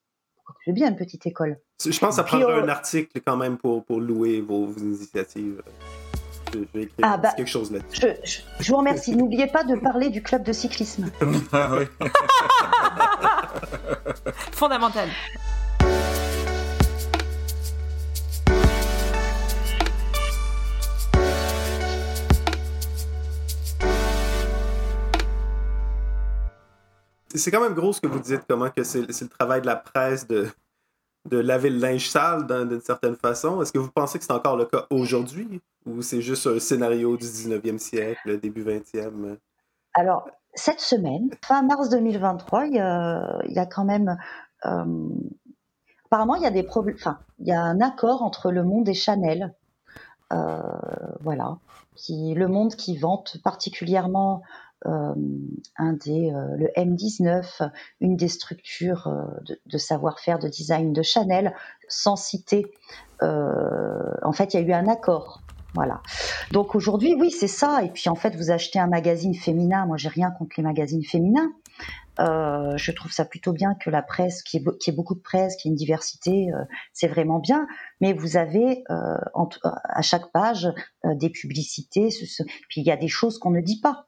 J'ai 0.66 0.74
bien 0.74 0.90
une 0.90 0.96
petite 0.96 1.28
école. 1.28 1.60
Je 1.80 1.90
pense 2.00 2.10
que 2.10 2.16
ça 2.16 2.24
prendra 2.24 2.52
un 2.56 2.68
article 2.68 3.22
quand 3.24 3.38
même 3.38 3.60
pour, 3.60 3.86
pour 3.86 4.02
louer 4.02 4.42
vos, 4.42 4.74
initiatives. 4.74 5.62
Je, 6.54 6.60
vais 6.74 6.84
écrire 6.84 6.90
Ah, 7.02 7.18
bah, 7.18 7.32
quelque 7.36 7.50
chose 7.50 7.72
là-dessus. 7.72 8.02
Je, 8.02 8.08
je- 8.30 8.64
je 8.64 8.72
vous 8.72 8.78
remercie. 8.78 9.16
N'oubliez 9.16 9.48
pas 9.48 9.64
de 9.64 9.76
parler 9.76 10.10
du 10.10 10.22
club 10.22 10.44
de 10.44 10.54
cyclisme. 10.54 11.10
Ah 11.52 11.72
oui. 11.78 11.86
Fondamental. 14.52 15.10
C'est 27.34 27.52
quand 27.52 27.62
même 27.62 27.74
gros 27.74 27.92
ce 27.92 28.00
que 28.00 28.08
vous 28.08 28.20
dites, 28.20 28.42
comment 28.48 28.70
que 28.70 28.84
c'est 28.84 29.12
c'est 29.12 29.26
le 29.26 29.30
travail 29.30 29.62
de 29.62 29.66
la 29.66 29.76
presse 29.76 30.26
de, 30.28 30.48
de 31.26 31.38
laver 31.38 31.70
le 31.70 31.80
linge 31.80 32.10
sale 32.10 32.46
d'un- 32.46 32.66
d'une 32.66 32.82
certaine 32.82 33.16
façon. 33.16 33.62
Est-ce 33.62 33.72
que 33.72 33.80
vous 33.80 33.92
pensez 33.92 34.20
que 34.20 34.26
c'est 34.26 34.32
encore 34.34 34.58
le 34.58 34.66
cas 34.66 34.86
aujourd'hui 34.90 35.62
ou 35.86 36.02
c'est 36.02 36.22
juste 36.22 36.48
un 36.48 36.60
scénario 36.60 37.18
du 37.18 37.26
19e 37.26 37.80
siècle, 37.80 38.40
début 38.40 38.64
20e? 38.64 39.38
Alors, 39.94 40.28
cette 40.54 40.80
semaine, 40.80 41.30
fin 41.44 41.64
mars 41.64 41.90
2023, 41.90 42.66
il 42.68 42.76
y 42.76 42.80
a, 42.80 43.66
quand 43.66 43.86
même. 43.86 44.18
euh, 44.66 45.10
apparemment, 46.06 46.36
il 46.36 46.44
y 46.44 46.48
a 46.48 46.52
des 46.52 46.64
problèmes. 46.64 46.96
Enfin, 47.00 47.20
il 47.40 47.48
y 47.48 47.52
a 47.52 47.62
un 47.62 47.82
accord 47.82 48.22
entre 48.22 48.52
Le 48.52 48.64
Monde 48.64 48.88
et 48.88 48.94
Chanel. 48.94 49.54
Euh, 50.34 50.60
voilà. 51.22 51.58
Qui, 51.96 52.34
le 52.34 52.48
Monde 52.48 52.76
qui 52.76 52.98
vante 52.98 53.38
particulièrement 53.44 54.42
un 54.84 55.94
des, 55.94 56.32
euh, 56.34 56.56
le 56.58 56.68
M19, 56.76 57.70
une 58.02 58.16
des 58.16 58.28
structures 58.28 59.08
euh, 59.08 59.24
de, 59.66 59.78
savoir-faire 59.78 60.40
de 60.40 60.48
design 60.48 60.94
de 60.94 61.02
Chanel, 61.02 61.54
sans 61.88 62.16
citer. 62.16 62.74
euh, 63.24 64.12
en 64.24 64.32
fait, 64.34 64.54
il 64.54 64.60
y 64.60 64.64
a 64.64 64.68
eu 64.68 64.74
un 64.74 64.88
accord. 64.88 65.44
Voilà. 65.74 66.04
Donc 66.52 66.76
aujourd'hui, 66.76 67.16
oui, 67.20 67.32
c'est 67.32 67.48
ça. 67.48 67.84
Et 67.84 67.90
puis 67.92 68.10
en 68.10 68.16
fait, 68.16 68.36
vous 68.36 68.52
achetez 68.52 68.80
un 68.80 68.88
magazine 68.88 69.36
féminin. 69.36 69.86
Moi, 69.86 69.98
j'ai 69.98 70.10
rien 70.10 70.32
contre 70.32 70.54
les 70.58 70.64
magazines 70.64 71.04
féminins. 71.04 71.52
Euh, 72.20 72.78
je 72.78 72.92
trouve 72.92 73.12
ça 73.12 73.26
plutôt 73.26 73.52
bien 73.54 73.76
que 73.76 73.90
la 73.90 74.02
presse, 74.02 74.42
qui 74.44 74.58
est, 74.58 74.78
qui 74.80 74.92
beaucoup 74.94 75.16
de 75.16 75.22
presse, 75.22 75.56
qui 75.58 75.68
est 75.68 75.72
une 75.72 75.76
diversité, 75.76 76.52
euh, 76.54 76.64
c'est 76.94 77.08
vraiment 77.08 77.40
bien. 77.40 77.68
Mais 78.02 78.14
vous 78.14 78.38
avez 78.38 78.84
euh, 78.90 79.18
à 79.84 80.02
chaque 80.02 80.32
page 80.32 80.72
euh, 81.06 81.16
des 81.16 81.30
publicités. 81.30 82.10
Ce- 82.12 82.44
Puis 82.70 82.82
il 82.82 82.88
y 82.88 82.92
a 82.92 82.98
des 82.98 83.08
choses 83.10 83.38
qu'on 83.40 83.52
ne 83.52 83.62
dit 83.62 83.82
pas. 83.82 84.06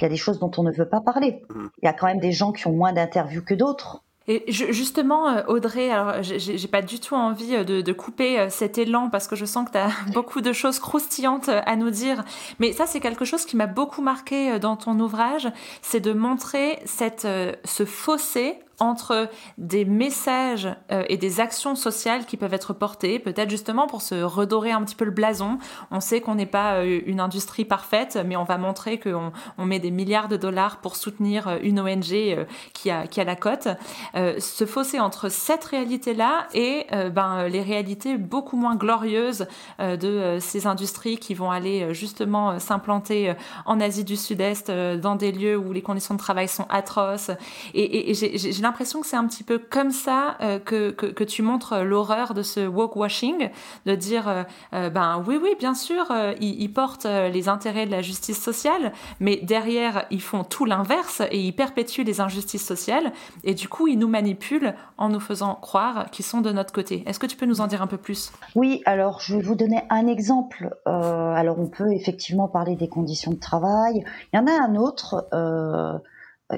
Il 0.00 0.04
y 0.04 0.06
a 0.06 0.10
des 0.10 0.16
choses 0.16 0.38
dont 0.38 0.50
on 0.56 0.62
ne 0.62 0.72
veut 0.72 0.88
pas 0.88 1.00
parler. 1.00 1.42
Mhm. 1.54 1.70
Il 1.82 1.86
y 1.86 1.88
a 1.88 1.92
quand 1.92 2.06
même 2.06 2.20
des 2.20 2.32
gens 2.32 2.52
qui 2.52 2.66
ont 2.66 2.72
moins 2.72 2.92
d'interviews 2.92 3.42
que 3.44 3.54
d'autres. 3.54 4.02
Et 4.28 4.44
ju- 4.52 4.72
justement, 4.72 5.28
euh, 5.28 5.42
Audrey, 5.48 5.90
alors 5.90 6.22
j'ai- 6.22 6.68
pas 6.68 6.82
du 6.82 7.00
tout 7.00 7.14
envie 7.16 7.56
euh, 7.56 7.64
de, 7.64 7.80
de 7.80 7.92
couper 7.92 8.38
euh, 8.38 8.48
cet 8.48 8.78
élan 8.78 9.08
parce 9.10 9.26
que 9.26 9.34
je 9.34 9.44
sens 9.44 9.66
que 9.66 9.72
tu 9.72 9.78
as 9.78 9.88
beaucoup 10.14 10.40
de 10.40 10.52
choses 10.52 10.78
croustillantes 10.78 11.48
à 11.48 11.74
nous 11.74 11.90
dire. 11.90 12.22
Mais 12.60 12.72
ça, 12.72 12.86
c'est 12.86 13.00
quelque 13.00 13.24
chose 13.24 13.44
qui 13.44 13.56
m'a 13.56 13.66
beaucoup 13.66 14.02
marqué 14.02 14.58
dans 14.60 14.76
ton 14.76 14.98
ouvrage, 15.00 15.48
c'est 15.82 16.00
de 16.00 16.12
montrer 16.12 16.78
cette, 16.84 17.26
ce 17.64 17.84
fossé 17.84 18.58
entre 18.80 19.28
des 19.58 19.84
messages 19.84 20.68
euh, 20.90 21.04
et 21.08 21.18
des 21.18 21.38
actions 21.38 21.76
sociales 21.76 22.24
qui 22.24 22.38
peuvent 22.38 22.54
être 22.54 22.72
portées, 22.72 23.18
peut-être 23.18 23.50
justement 23.50 23.86
pour 23.86 24.00
se 24.00 24.14
redorer 24.22 24.72
un 24.72 24.82
petit 24.82 24.94
peu 24.94 25.04
le 25.04 25.10
blason. 25.10 25.58
On 25.90 26.00
sait 26.00 26.22
qu'on 26.22 26.34
n'est 26.34 26.46
pas 26.46 26.76
euh, 26.76 27.00
une 27.04 27.20
industrie 27.20 27.66
parfaite, 27.66 28.18
mais 28.26 28.36
on 28.36 28.44
va 28.44 28.56
montrer 28.56 28.98
qu'on 28.98 29.32
on 29.58 29.66
met 29.66 29.78
des 29.78 29.90
milliards 29.90 30.28
de 30.28 30.38
dollars 30.38 30.78
pour 30.78 30.96
soutenir 30.96 31.46
euh, 31.46 31.58
une 31.62 31.78
ONG 31.78 32.46
qui, 32.72 32.90
a, 32.90 33.06
qui 33.06 33.20
a 33.20 33.24
la 33.24 33.36
cote. 33.36 33.68
Ce 34.14 34.64
fossé 34.64 34.98
entre 34.98 35.28
cette 35.28 35.64
réalité-là 35.64 36.46
et 36.54 36.86
ben, 37.10 37.48
les 37.48 37.60
réalités 37.60 38.16
beaucoup 38.16 38.56
moins 38.56 38.76
glorieuses 38.76 39.46
de 39.78 40.38
ces 40.40 40.66
industries 40.66 41.18
qui 41.18 41.34
vont 41.34 41.50
aller 41.50 41.92
justement 41.92 42.58
s'implanter 42.58 43.34
en 43.66 43.80
Asie 43.80 44.04
du 44.04 44.16
Sud-Est, 44.16 44.70
dans 44.70 45.16
des 45.16 45.32
lieux 45.32 45.56
où 45.56 45.72
les 45.72 45.82
conditions 45.82 46.14
de 46.14 46.20
travail 46.20 46.48
sont 46.48 46.66
atroces. 46.70 47.30
Et, 47.74 48.14
j'ai 48.14 48.62
l'impression 48.70 49.00
que 49.00 49.06
c'est 49.08 49.16
un 49.16 49.26
petit 49.26 49.42
peu 49.42 49.58
comme 49.58 49.90
ça 49.90 50.36
euh, 50.40 50.60
que, 50.60 50.90
que, 50.90 51.24
tu 51.24 51.42
montres 51.42 51.82
l'horreur 51.82 52.34
de 52.34 52.42
ce 52.42 52.66
woke 52.66 52.94
washing, 52.94 53.50
de 53.84 53.94
dire, 53.96 54.28
euh, 54.28 54.42
euh, 54.74 54.90
ben 54.90 55.24
oui, 55.26 55.38
oui, 55.42 55.56
bien 55.58 55.74
sûr, 55.74 56.06
euh, 56.12 56.34
ils, 56.40 56.72
portent 56.72 57.06
euh, 57.06 57.28
les 57.28 57.48
intérêts 57.48 57.84
de 57.84 57.90
la 57.90 58.00
justice 58.00 58.40
sociale, 58.40 58.92
mais 59.18 59.40
derrière, 59.42 60.06
ils 60.12 60.22
font 60.22 60.44
tout 60.44 60.66
l'inverse 60.66 61.20
et 61.32 61.40
ils 61.40 61.52
perpétuent 61.52 62.04
les 62.04 62.20
injustices 62.20 62.64
sociales. 62.64 63.12
Et 63.42 63.54
du 63.54 63.68
coup, 63.68 63.88
ils 63.88 63.98
nous 63.98 64.08
manipulent 64.08 64.74
en 64.98 65.08
nous 65.08 65.20
faisant 65.20 65.56
croire 65.56 66.08
qu'ils 66.12 66.24
sont 66.24 66.40
de 66.40 66.52
notre 66.52 66.72
côté. 66.72 67.02
Est-ce 67.06 67.18
que 67.18 67.26
tu 67.26 67.36
peux 67.36 67.46
nous 67.46 67.60
en 67.60 67.66
dire 67.66 67.82
un 67.82 67.88
peu 67.88 67.96
plus? 67.96 68.30
Oui, 68.54 68.82
alors 68.86 69.20
je 69.20 69.34
vais 69.34 69.42
vous 69.42 69.56
donner 69.56 69.82
un 69.90 70.06
exemple. 70.06 70.76
Euh, 70.86 71.34
alors 71.34 71.58
on 71.58 71.66
peut 71.66 71.92
effectivement 71.92 72.46
parler 72.46 72.76
des 72.76 72.88
conditions 72.88 73.32
de 73.32 73.40
travail. 73.40 74.04
Il 74.32 74.36
y 74.36 74.38
en 74.38 74.46
a 74.46 74.52
un 74.52 74.76
autre 74.76 75.26
euh, 75.32 75.98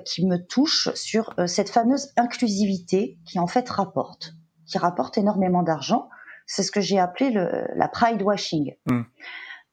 qui 0.00 0.26
me 0.26 0.38
touche 0.38 0.92
sur 0.94 1.34
euh, 1.38 1.46
cette 1.46 1.70
fameuse 1.70 2.12
inclusivité 2.16 3.18
qui 3.26 3.38
en 3.38 3.46
fait 3.46 3.68
rapporte, 3.68 4.34
qui 4.66 4.78
rapporte 4.78 5.18
énormément 5.18 5.62
d'argent. 5.62 6.08
C'est 6.46 6.62
ce 6.62 6.70
que 6.70 6.80
j'ai 6.80 6.98
appelé 6.98 7.30
le, 7.30 7.66
la 7.74 7.88
pride 7.88 8.22
washing. 8.22 8.74
Mm. 8.86 9.02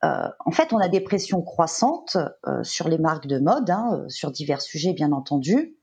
Euh, 0.06 0.30
en 0.46 0.52
fait, 0.52 0.72
on 0.72 0.78
a 0.78 0.88
des 0.88 1.02
pressions 1.02 1.42
croissantes 1.42 2.18
euh, 2.48 2.64
sur 2.64 2.88
les 2.88 2.98
marques 2.98 3.28
de 3.28 3.40
mode, 3.40 3.70
hein, 3.70 3.90
euh, 3.94 4.10
sur 4.10 4.32
divers 4.32 4.62
sujets 4.62 4.94
bien 4.94 5.12
entendu, 5.12 5.78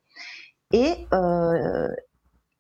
et 0.73 1.07
euh, 1.13 1.89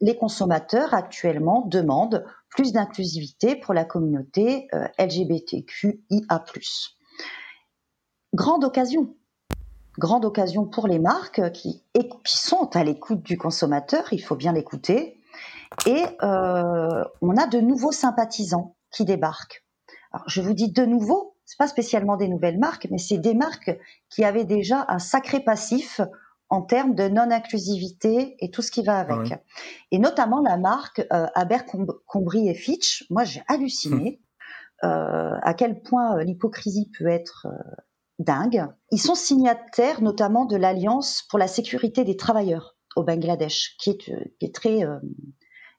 les 0.00 0.16
consommateurs 0.16 0.94
actuellement 0.94 1.66
demandent 1.66 2.24
plus 2.50 2.72
d'inclusivité 2.72 3.56
pour 3.56 3.74
la 3.74 3.84
communauté 3.84 4.68
euh, 4.74 4.86
LGBTQIA+. 4.98 6.44
Grande 8.34 8.64
occasion. 8.64 9.16
Grande 9.98 10.24
occasion 10.24 10.66
pour 10.66 10.88
les 10.88 10.98
marques 10.98 11.52
qui, 11.52 11.82
sont 12.24 12.76
à 12.76 12.84
l'écoute 12.84 13.22
du 13.22 13.38
consommateur, 13.38 14.12
il 14.12 14.22
faut 14.22 14.36
bien 14.36 14.52
l'écouter. 14.52 15.18
Et 15.86 16.04
euh, 16.22 17.04
on 17.22 17.36
a 17.36 17.46
de 17.46 17.60
nouveaux 17.60 17.92
sympathisants 17.92 18.76
qui 18.90 19.04
débarquent. 19.04 19.64
Alors, 20.12 20.28
je 20.28 20.40
vous 20.40 20.52
dis 20.52 20.70
de 20.70 20.84
nouveau, 20.84 21.36
c'est 21.44 21.58
pas 21.58 21.68
spécialement 21.68 22.16
des 22.16 22.28
nouvelles 22.28 22.58
marques, 22.58 22.88
mais 22.90 22.98
c'est 22.98 23.18
des 23.18 23.34
marques 23.34 23.76
qui 24.10 24.24
avaient 24.24 24.44
déjà 24.44 24.84
un 24.88 24.98
sacré 24.98 25.40
passif 25.40 26.00
en 26.48 26.62
termes 26.62 26.94
de 26.94 27.08
non-inclusivité 27.08 28.36
et 28.38 28.50
tout 28.50 28.62
ce 28.62 28.70
qui 28.70 28.82
va 28.82 28.98
avec. 28.98 29.32
Ah 29.32 29.40
Et 29.90 29.98
notamment 29.98 30.40
la 30.40 30.56
marque 30.56 31.06
euh, 31.12 31.26
Abercrombie 31.34 32.48
et 32.48 32.54
Fitch. 32.54 33.06
Moi, 33.10 33.24
j'ai 33.24 33.42
halluciné 33.48 34.20
euh, 34.84 35.38
à 35.42 35.54
quel 35.54 35.80
point 35.82 36.18
euh, 36.18 36.22
l'hypocrisie 36.22 36.90
peut 36.96 37.08
être 37.08 37.48
dingue. 38.18 38.66
Ils 38.90 39.00
sont 39.00 39.14
signataires 39.14 40.02
notamment 40.02 40.44
de 40.44 40.56
l'Alliance 40.56 41.22
pour 41.28 41.38
la 41.38 41.48
sécurité 41.48 42.04
des 42.04 42.16
travailleurs 42.16 42.76
au 42.96 43.02
Bangladesh, 43.04 43.76
qui 43.78 43.90
est, 43.90 44.08
euh, 44.08 44.52
très, 44.52 44.84
euh, 44.84 44.98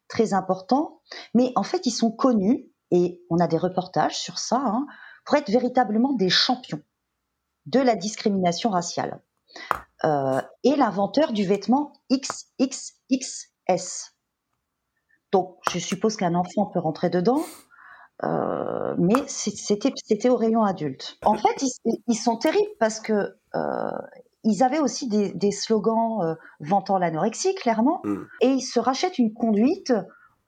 très 0.07 0.33
important. 0.33 1.01
Mais 1.33 1.51
en 1.55 1.63
fait, 1.63 1.85
ils 1.85 1.91
sont 1.91 2.11
connus, 2.11 2.69
et 2.91 3.21
on 3.29 3.39
a 3.39 3.47
des 3.47 3.57
reportages 3.57 4.17
sur 4.17 4.37
ça, 4.37 4.61
hein, 4.63 4.85
pour 5.25 5.35
être 5.35 5.49
véritablement 5.49 6.13
des 6.13 6.29
champions 6.29 6.81
de 7.65 7.79
la 7.79 7.95
discrimination 7.95 8.69
raciale. 8.69 9.21
Euh, 10.05 10.41
et 10.63 10.75
l'inventeur 10.75 11.33
du 11.33 11.43
vêtement 11.43 11.93
XXXS. 12.11 13.49
Donc, 15.31 15.57
je 15.71 15.79
suppose 15.79 16.15
qu'un 16.15 16.35
enfant 16.35 16.67
peut 16.67 16.79
rentrer 16.79 17.09
dedans, 17.09 17.43
euh, 18.23 18.95
mais 18.97 19.15
c'était 19.27 20.29
au 20.29 20.35
rayon 20.35 20.63
adulte. 20.63 21.17
En 21.23 21.35
fait, 21.35 21.61
ils, 21.85 22.01
ils 22.07 22.15
sont 22.15 22.37
terribles 22.37 22.69
parce 22.79 22.99
que 22.99 23.35
euh, 23.55 23.91
ils 24.43 24.63
avaient 24.63 24.79
aussi 24.79 25.07
des, 25.07 25.33
des 25.33 25.51
slogans 25.51 26.21
euh, 26.23 26.35
vantant 26.59 26.97
l'anorexie, 26.97 27.53
clairement, 27.55 28.01
Mm. 28.03 28.15
et 28.41 28.47
ils 28.47 28.61
se 28.61 28.79
rachètent 28.79 29.17
une 29.19 29.33
conduite. 29.33 29.91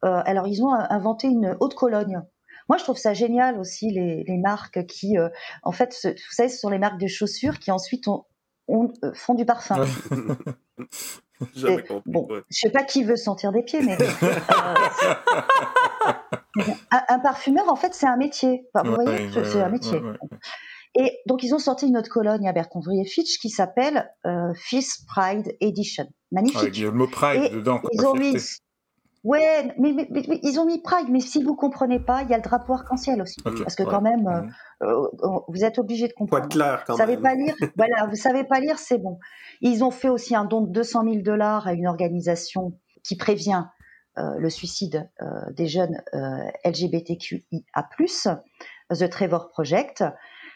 euh, 0.06 0.22
alors, 0.26 0.48
ils 0.48 0.64
ont 0.64 0.74
inventé 0.74 1.28
une 1.28 1.56
haute 1.60 1.76
Cologne. 1.76 2.22
Moi, 2.70 2.78
je 2.78 2.84
trouve 2.84 2.98
ça 2.98 3.14
génial 3.14 3.60
aussi 3.60 3.92
les, 3.92 4.24
les 4.28 4.38
marques 4.38 4.86
qui, 4.86 5.18
euh, 5.18 5.30
en 5.64 5.72
fait, 5.72 5.92
ce- 5.94 6.08
vous 6.10 6.32
savez, 6.32 6.50
ce 6.50 6.60
sont 6.60 6.70
les 6.70 6.78
marques 6.80 7.00
de 7.00 7.08
chaussures 7.08 7.58
qui 7.60 7.72
ensuite 7.72 8.08
ont, 8.08 8.26
ont- 8.68 8.94
font 9.16 9.34
du 9.34 9.44
parfum. 9.46 9.84
Jamais 11.56 11.76
Et, 11.80 11.84
compris. 11.84 12.12
bon, 12.12 12.28
ouais. 12.30 12.42
je 12.50 12.60
sais 12.60 12.70
pas 12.70 12.84
qui 12.84 13.04
veut 13.04 13.16
sentir 13.16 13.52
des 13.52 13.64
pieds, 13.64 13.82
mais 13.82 13.98
un, 16.92 17.02
un 17.10 17.20
parfumeur, 17.20 17.70
en 17.72 17.76
fait, 17.76 17.94
c'est 17.94 18.08
un 18.08 18.18
métier. 18.18 18.68
Enfin, 18.74 18.88
vous 18.90 18.96
Ouais, 18.96 19.06
voyez, 19.06 19.28
ouais, 19.36 19.44
c'est 19.46 19.62
un 19.62 19.70
métier. 19.70 20.00
ouais, 20.00 20.10
ouais. 20.12 20.18
Et 20.96 21.20
donc, 21.28 21.44
ils 21.44 21.54
ont 21.54 21.60
sorti 21.60 21.88
une 21.88 21.98
autre 21.98 22.10
Cologne 22.10 22.48
à 22.48 22.52
et 22.54 23.06
Fitch 23.06 23.38
qui 23.40 23.50
s'appelle 23.50 24.10
euh, 24.26 24.54
Fist 24.56 25.06
Pride 25.08 25.56
Edition. 25.62 26.06
Magnifique. 26.32 26.60
Avec 26.62 26.78
le 26.78 26.92
mot 26.92 27.08
pride 27.08 27.44
Et 27.44 27.50
dedans, 27.50 27.80
ils 27.92 28.06
ont 28.06 28.16
mis, 28.16 28.36
ouais, 29.24 29.74
mais, 29.78 29.94
mais- 29.94 30.08
mais- 30.10 30.24
mais 30.28 30.40
ils 30.44 30.60
ont 30.60 30.66
mis 30.66 30.82
Pride. 30.82 31.08
Mais 31.10 31.20
si 31.20 31.44
vous 31.44 31.56
comprenez 31.56 32.00
pas, 32.00 32.24
il 32.24 32.30
y 32.30 32.34
a 32.34 32.38
le 32.38 32.44
drapeau 32.44 32.74
arc-en-ciel 32.74 33.22
aussi, 33.22 33.38
parce 33.44 33.76
que 33.76 33.84
ouais. 33.84 33.90
quand 33.90 34.02
même, 34.02 34.28
euh, 34.82 34.86
euh, 34.88 35.40
vous 35.48 35.64
êtes 35.64 35.78
obligé 35.80 36.08
de 36.08 36.14
comprendre. 36.14 36.46
être 36.46 36.52
clair 36.52 36.84
quand 36.86 36.94
Vous 36.94 36.98
savez 37.00 37.14
même. 37.18 37.24
pas 37.24 37.36
lire 37.36 37.56
Voilà, 37.78 38.08
vous 38.08 38.16
savez 38.16 38.44
pas 38.44 38.60
lire, 38.60 38.80
c'est 38.80 38.98
bon. 38.98 39.20
Ils 39.62 39.84
ont 39.84 39.92
fait 39.92 40.10
aussi 40.10 40.36
un 40.36 40.46
don 40.46 40.62
de 40.62 40.72
200 40.72 41.04
000 41.04 41.16
dollars 41.22 41.68
à 41.68 41.74
une 41.74 41.88
organisation 41.88 42.74
qui 43.04 43.16
prévient 43.16 43.64
euh, 43.64 43.79
le 44.38 44.50
suicide 44.50 45.10
euh, 45.22 45.26
des 45.52 45.68
jeunes 45.68 46.02
euh, 46.14 46.50
LGBTQIA+, 46.66 47.90
The 48.92 49.10
Trevor 49.10 49.50
Project. 49.50 50.04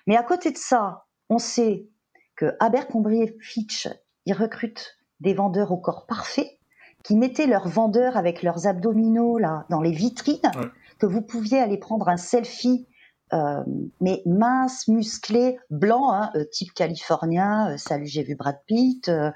Mais 0.08 0.17
à 0.17 0.23
côté 0.23 0.52
de 0.52 0.58
ça, 0.58 1.06
on 1.30 1.38
sait 1.38 1.88
que 2.36 2.56
Abercrombie 2.60 3.32
Fitch, 3.41 3.88
ils 4.26 4.34
recrutent 4.34 4.97
des 5.19 5.34
vendeurs 5.34 5.71
au 5.71 5.78
corps 5.78 6.06
parfait 6.08 6.60
qui 7.04 7.15
mettaient 7.15 7.47
leurs 7.47 7.67
vendeurs 7.67 8.17
avec 8.17 8.43
leurs 8.43 8.65
abdominaux 8.67 9.38
là 9.38 9.65
dans 9.69 9.82
les 9.82 9.91
vitrines, 9.91 10.39
Ouais. 10.56 10.67
que 10.99 11.06
vous 11.06 11.21
pouviez 11.21 11.60
aller 11.60 11.78
prendre 11.78 12.08
un 12.08 12.17
selfie, 12.17 12.88
euh, 13.34 13.62
mais 13.99 14.21
mince, 14.26 14.88
musclé, 14.88 15.60
blanc, 15.69 16.12
hein, 16.13 16.32
euh, 16.36 16.45
type 16.52 16.73
californien. 16.73 17.71
euh, 17.73 17.78
salut, 17.78 18.06
j'ai 18.06 18.23
vu 18.23 18.36
Brad 18.36 18.58
Pitt. 18.67 19.10
euh, 19.10 19.32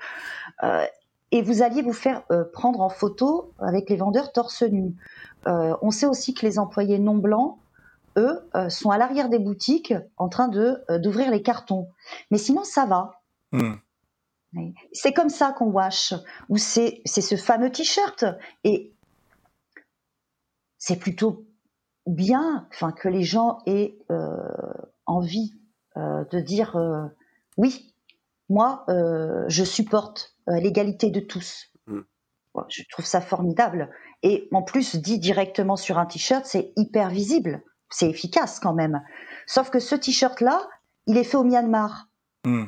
euh, 0.64 0.86
et 1.32 1.42
vous 1.42 1.62
alliez 1.62 1.82
vous 1.82 1.94
faire 1.94 2.24
euh, 2.32 2.44
prendre 2.46 2.82
en 2.82 2.90
photo 2.90 3.54
avec 3.60 3.90
les 3.90 3.98
vendeurs 3.98 4.32
torse 4.32 4.64
nu. 4.64 4.96
Euh, 5.46 5.76
on 5.82 5.92
sait 5.92 6.06
aussi 6.06 6.34
que 6.34 6.46
les 6.46 6.60
employés 6.60 7.00
non 7.00 7.16
blancs, 7.16 7.58
eux, 8.18 8.48
euh, 8.56 8.70
sont 8.70 8.90
à 8.92 8.98
l'arrière 8.98 9.30
des 9.30 9.40
boutiques 9.40 9.94
en 10.18 10.30
train 10.30 10.48
de 10.48 10.84
d'ouvrir 10.98 11.30
les 11.30 11.42
cartons. 11.42 11.90
Mais 12.32 12.38
sinon, 12.38 12.64
ça 12.64 12.86
va. 12.86 13.22
Hmm. 13.52 13.76
C'est 14.92 15.14
comme 15.14 15.30
ça 15.30 15.52
qu'on 15.52 15.68
wash, 15.68 16.14
ou 16.50 16.58
c'est 16.58 17.02
c'est 17.06 17.22
ce 17.22 17.36
fameux 17.36 17.72
t-shirt. 17.72 18.26
Et 18.64 18.94
c'est 20.80 20.96
plutôt 20.96 21.46
bien 22.08 22.66
enfin, 22.72 22.92
que 22.92 23.10
les 23.10 23.24
gens 23.24 23.60
aient 23.68 24.00
envie 25.06 25.54
de 25.96 26.40
dire 26.40 26.76
oui, 27.58 27.94
moi, 28.50 28.86
je 28.88 29.64
supporte 29.64 30.37
l'égalité 30.48 31.10
de 31.12 31.20
tous. 31.20 31.68
Mm. 31.88 32.02
Je 32.70 32.84
trouve 32.90 33.06
ça 33.06 33.22
formidable. 33.22 33.90
Et 34.24 34.48
en 34.52 34.64
plus, 34.64 34.96
dit 34.96 35.20
directement 35.20 35.76
sur 35.76 35.98
un 36.00 36.06
t-shirt, 36.08 36.46
c'est 36.46 36.72
hyper 36.76 37.10
visible. 37.10 37.62
C'est 37.90 38.10
efficace 38.10 38.60
quand 38.60 38.74
même. 38.74 39.02
Sauf 39.46 39.70
que 39.70 39.80
ce 39.80 39.96
t-shirt-là, 39.96 40.68
il 41.06 41.18
est 41.18 41.24
fait 41.24 41.38
au 41.38 41.44
Myanmar. 41.44 42.08
Hmm. 42.46 42.66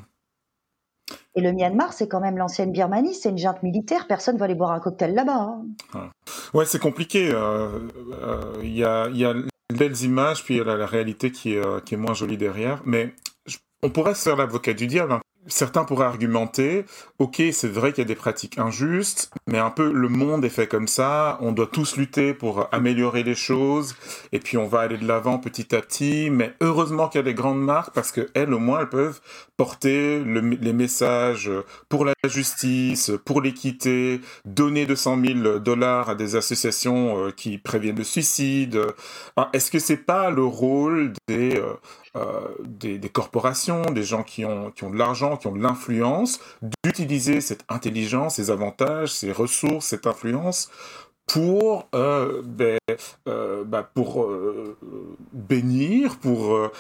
Et 1.36 1.42
le 1.42 1.52
Myanmar, 1.52 1.94
c'est 1.94 2.08
quand 2.08 2.20
même 2.20 2.38
l'ancienne 2.38 2.72
Birmanie, 2.72 3.16
c'est 3.16 3.30
une 3.30 3.38
junte 3.38 3.64
militaire, 3.64 4.08
personne 4.08 4.38
va 4.38 4.46
aller 4.46 4.56
boire 4.56 4.72
un 4.72 4.80
cocktail 4.80 5.14
là-bas. 5.14 5.58
hein. 5.96 6.10
Ouais, 6.54 6.66
c'est 6.66 6.80
compliqué. 6.80 7.32
euh, 7.34 7.80
euh, 8.14 8.54
Il 8.62 8.76
y, 8.78 8.84
a, 8.84 9.10
y 9.10 9.26
a 9.26 9.34
belles 9.74 10.00
images, 10.04 10.44
puis 10.44 10.56
il 10.56 10.58
y 10.58 10.62
a 10.62 10.64
la, 10.64 10.76
la 10.78 10.86
réalité 10.86 11.32
qui 11.32 11.54
est, 11.56 11.66
euh, 11.66 11.80
qui 11.80 11.96
est 11.96 11.98
moins 11.98 12.14
jolie 12.14 12.38
derrière. 12.38 12.82
Mais 12.86 13.14
je- 13.46 13.58
on 13.84 13.90
pourrait 13.90 14.14
se 14.16 14.24
faire 14.24 14.36
l'avocat 14.36 14.74
du 14.74 14.88
diable. 14.88 15.14
hein. 15.14 15.22
Certains 15.52 15.84
pourraient 15.84 16.06
argumenter, 16.06 16.86
ok, 17.18 17.42
c'est 17.52 17.68
vrai 17.68 17.92
qu'il 17.92 18.04
y 18.04 18.06
a 18.06 18.08
des 18.08 18.16
pratiques 18.16 18.60
injustes, 18.60 19.32
mais 19.48 19.58
un 19.58 19.72
peu 19.72 19.92
le 19.92 20.08
monde 20.08 20.46
est 20.46 20.50
fait 20.50 20.68
comme 20.68 20.88
ça, 20.88 21.38
on 21.42 21.52
doit 21.52 21.66
tous 21.68 21.98
lutter 21.98 22.34
pour 22.36 22.68
améliorer 22.72 23.24
les 23.24 23.34
choses, 23.36 23.96
et 24.32 24.40
puis 24.40 24.58
on 24.58 24.68
va 24.68 24.82
aller 24.82 24.98
de 24.98 25.08
l'avant 25.08 25.40
petit 25.40 25.76
à 25.76 25.82
petit, 25.82 26.30
mais 26.30 26.54
heureusement 26.62 27.08
qu'il 27.08 27.18
y 27.20 27.24
a 27.24 27.24
des 27.24 27.34
grandes 27.34 27.62
marques, 27.64 27.94
parce 27.96 28.12
qu'elles, 28.12 28.54
au 28.54 28.60
moins, 28.60 28.82
elles 28.82 28.90
peuvent 28.90 29.20
porter 29.58 30.20
le- 30.20 30.42
les 30.42 30.74
messages 30.74 31.50
pour 31.90 32.06
la 32.06 32.14
justice, 32.28 33.12
pour 33.26 33.42
l'équité, 33.42 34.22
donner 34.46 34.86
200 34.86 35.16
000 35.18 35.60
dollars 35.60 36.10
à 36.10 36.16
des 36.16 36.36
associations 36.36 37.26
euh, 37.26 37.32
qui 37.32 37.58
préviennent 37.58 37.98
le 37.98 38.04
suicide. 38.04 38.80
Est-ce 39.54 39.72
que 39.72 39.80
c'est 39.80 39.98
pas 39.98 40.30
le 40.30 40.44
rôle 40.44 41.14
des, 41.28 41.62
euh, 42.16 42.48
des, 42.64 43.00
corporations, 43.10 43.84
des 43.84 44.02
gens 44.02 44.24
qui 44.24 44.44
ont, 44.44 44.72
qui 44.72 44.84
ont 44.84 44.90
de 44.90 44.98
l'argent, 44.98 45.38
qui 45.38 45.46
ont 45.46 45.56
de 45.56 45.62
l'influence, 45.62 46.40
d'utiliser 46.84 47.40
cette 47.40 47.64
intelligence, 47.70 48.36
ces 48.36 48.50
avantages, 48.50 49.14
ces 49.14 49.32
ressources, 49.32 49.86
cette 49.86 50.08
influence 50.08 50.72
pour, 51.28 51.88
euh, 51.94 52.42
ben, 52.44 52.80
euh, 53.28 53.64
bah, 53.64 53.88
pour 53.94 54.28
bénir, 55.34 56.18
pour 56.18 56.72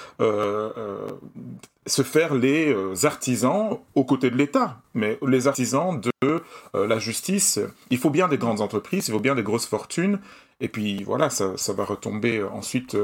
se 1.86 2.02
faire 2.02 2.34
les 2.34 2.76
artisans 3.06 3.78
aux 3.94 4.04
côtés 4.06 4.32
de 4.32 4.36
l'État, 4.36 4.82
mais 4.96 5.20
les 5.28 5.48
artisans 5.48 6.02
de 6.02 6.42
la 6.74 6.98
justice. 6.98 7.60
Il 7.92 8.00
faut 8.00 8.10
bien 8.10 8.28
des 8.28 8.39
grandes 8.39 8.62
entreprises, 8.62 9.08
il 9.10 9.12
faut 9.12 9.20
bien 9.20 9.36
des 9.36 9.44
grosses 9.44 9.68
fortunes, 9.68 10.20
et 10.60 10.70
puis 10.70 11.04
voilà, 11.04 11.30
ça, 11.30 11.56
ça 11.56 11.74
va 11.74 11.86
retomber 11.86 12.42
ensuite 12.42 12.98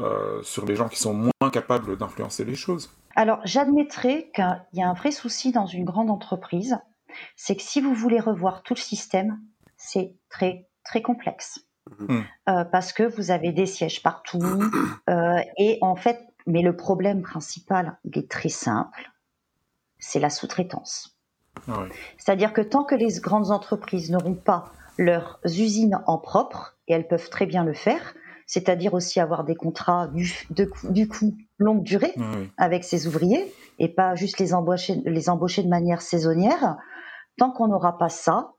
euh, 0.00 0.42
sur 0.42 0.66
les 0.66 0.76
gens 0.76 0.88
qui 0.88 0.98
sont 0.98 1.14
moins 1.14 1.50
capables 1.50 1.96
d'influencer 1.96 2.44
les 2.44 2.54
choses. 2.54 2.90
Alors, 3.16 3.40
j'admettrai 3.44 4.30
qu'il 4.34 4.64
y 4.74 4.82
a 4.82 4.88
un 4.88 4.94
vrai 4.94 5.10
souci 5.10 5.52
dans 5.52 5.66
une 5.66 5.84
grande 5.84 6.10
entreprise, 6.10 6.78
c'est 7.36 7.56
que 7.56 7.62
si 7.62 7.80
vous 7.80 7.94
voulez 7.94 8.20
revoir 8.20 8.62
tout 8.62 8.74
le 8.74 8.80
système, 8.80 9.40
c'est 9.76 10.14
très, 10.28 10.68
très 10.84 11.02
complexe. 11.02 11.60
Mhm. 11.98 12.24
Euh, 12.48 12.64
parce 12.64 12.92
que 12.92 13.02
vous 13.02 13.30
avez 13.30 13.52
des 13.52 13.66
sièges 13.66 14.02
partout, 14.02 14.40
euh, 15.10 15.40
et 15.56 15.78
en 15.80 15.96
fait, 15.96 16.20
mais 16.46 16.62
le 16.62 16.76
problème 16.76 17.22
principal, 17.22 17.98
il 18.04 18.18
est 18.18 18.30
très 18.30 18.50
simple, 18.50 19.10
c'est 19.98 20.20
la 20.20 20.30
sous-traitance. 20.30 21.18
Ah 21.66 21.80
ouais. 21.80 21.88
C'est-à-dire 22.18 22.52
que 22.52 22.60
tant 22.60 22.84
que 22.84 22.94
les 22.94 23.18
grandes 23.20 23.50
entreprises 23.50 24.10
n'auront 24.10 24.34
pas 24.34 24.72
leurs 24.96 25.40
usines 25.44 26.00
en 26.06 26.18
propre, 26.18 26.76
et 26.86 26.92
elles 26.92 27.08
peuvent 27.08 27.30
très 27.30 27.46
bien 27.46 27.64
le 27.64 27.74
faire, 27.74 28.14
c'est-à-dire 28.48 28.94
aussi 28.94 29.20
avoir 29.20 29.44
des 29.44 29.54
contrats 29.54 30.08
du, 30.08 30.32
de- 30.50 30.70
du 30.90 31.06
coup 31.06 31.36
longue 31.58 31.84
durée 31.84 32.14
oui. 32.16 32.50
avec 32.56 32.82
ces 32.82 33.06
ouvriers, 33.06 33.54
et 33.78 33.88
pas 33.88 34.16
juste 34.16 34.40
les 34.40 34.54
embaucher, 34.54 35.00
les 35.04 35.28
embaucher 35.28 35.62
de 35.62 35.68
manière 35.68 36.02
saisonnière, 36.02 36.78
tant 37.36 37.52
qu'on 37.52 37.68
n'aura 37.68 37.98
pas 37.98 38.08
ça, 38.08 38.54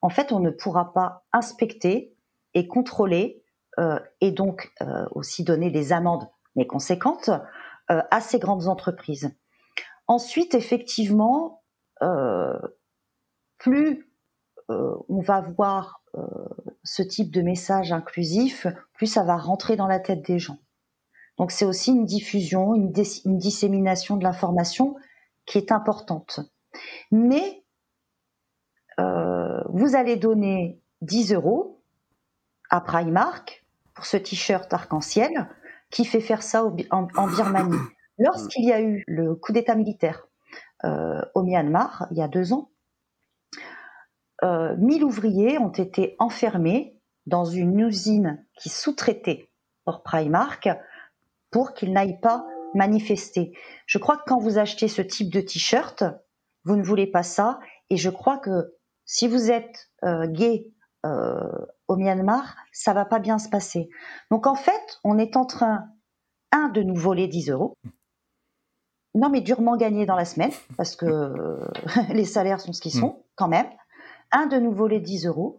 en 0.00 0.08
fait, 0.08 0.32
on 0.32 0.40
ne 0.40 0.50
pourra 0.50 0.92
pas 0.92 1.24
inspecter 1.32 2.16
et 2.54 2.66
contrôler, 2.66 3.44
euh, 3.78 4.00
et 4.20 4.32
donc 4.32 4.72
euh, 4.80 5.06
aussi 5.12 5.44
donner 5.44 5.70
des 5.70 5.92
amendes, 5.92 6.26
mais 6.56 6.66
conséquentes, 6.66 7.30
euh, 7.90 8.02
à 8.10 8.20
ces 8.20 8.38
grandes 8.38 8.66
entreprises. 8.66 9.30
Ensuite, 10.06 10.54
effectivement, 10.54 11.62
plus 13.58 14.10
on 14.68 15.20
va 15.20 15.40
voir 15.40 16.02
ce 16.84 17.02
type 17.02 17.30
de 17.32 17.42
message 17.42 17.92
inclusif, 17.92 18.66
plus 18.94 19.06
ça 19.06 19.22
va 19.24 19.36
rentrer 19.36 19.76
dans 19.76 19.86
la 19.86 20.00
tête 20.00 20.22
des 20.24 20.38
gens. 20.38 20.58
Donc 21.36 21.52
c'est 21.52 21.64
aussi 21.64 21.92
une 21.92 22.04
diffusion, 22.04 22.74
une, 22.74 22.90
dissémination 22.90 24.16
de 24.16 24.24
l'information 24.24 24.96
qui 25.46 25.58
est 25.58 25.72
importante. 25.72 26.40
Mais 27.12 27.62
euh, 28.98 29.62
vous 29.68 29.94
allez 29.94 30.16
donner 30.16 30.80
10 31.02 31.34
euros 31.34 31.80
à 32.70 32.80
Primark 32.80 33.64
pour 33.94 34.06
ce 34.06 34.16
t-shirt 34.16 34.72
arc-en-ciel 34.72 35.48
qui 35.90 36.04
fait 36.04 36.20
faire 36.20 36.42
ça 36.42 36.64
au 36.64 36.70
Bi- 36.70 36.88
en, 36.90 37.06
en 37.16 37.28
Birmanie. 37.28 37.78
Lorsqu'il 38.18 38.64
y 38.64 38.72
a 38.72 38.80
eu 38.80 39.04
le 39.06 39.36
coup 39.36 39.52
d'État 39.52 39.76
militaire 39.76 40.26
euh, 40.84 41.22
au 41.34 41.42
Myanmar, 41.42 42.08
il 42.10 42.18
y 42.18 42.22
a 42.22 42.28
deux 42.28 42.52
ans, 42.52 42.70
euh, 44.42 44.76
1000 44.76 45.04
ouvriers 45.04 45.58
ont 45.58 45.72
été 45.72 46.16
enfermés 46.18 46.98
dans 47.26 47.44
une 47.44 47.80
usine 47.80 48.44
qui 48.58 48.68
sous-traitait 48.68 49.50
pour 49.84 50.02
Primark 50.02 50.68
pour 51.50 51.74
qu'ils 51.74 51.92
n'aillent 51.92 52.20
pas 52.20 52.46
manifester. 52.74 53.52
Je 53.86 53.98
crois 53.98 54.16
que 54.16 54.24
quand 54.26 54.38
vous 54.38 54.58
achetez 54.58 54.88
ce 54.88 55.02
type 55.02 55.32
de 55.32 55.40
t-shirt, 55.40 56.04
vous 56.64 56.76
ne 56.76 56.82
voulez 56.82 57.06
pas 57.06 57.22
ça. 57.22 57.58
Et 57.90 57.96
je 57.96 58.10
crois 58.10 58.38
que 58.38 58.74
si 59.04 59.26
vous 59.26 59.50
êtes 59.50 59.90
euh, 60.04 60.26
gay 60.26 60.70
euh, 61.06 61.40
au 61.86 61.96
Myanmar, 61.96 62.56
ça 62.72 62.92
va 62.92 63.04
pas 63.04 63.18
bien 63.18 63.38
se 63.38 63.48
passer. 63.48 63.88
Donc 64.30 64.46
en 64.46 64.54
fait, 64.54 65.00
on 65.04 65.18
est 65.18 65.36
en 65.36 65.46
train, 65.46 65.86
un, 66.52 66.68
de 66.68 66.82
nous 66.82 66.94
voler 66.96 67.26
10 67.28 67.50
euros. 67.50 67.74
Non, 69.14 69.30
mais 69.30 69.40
durement 69.40 69.76
gagné 69.76 70.06
dans 70.06 70.16
la 70.16 70.26
semaine, 70.26 70.52
parce 70.76 70.94
que 70.94 71.06
euh, 71.06 71.66
les 72.10 72.24
salaires 72.24 72.60
sont 72.60 72.72
ce 72.72 72.80
qu'ils 72.80 72.92
sont, 72.92 73.24
quand 73.36 73.48
même. 73.48 73.66
Un, 74.30 74.46
de 74.46 74.58
nous 74.58 74.72
voler 74.72 75.00
10 75.00 75.26
euros. 75.26 75.58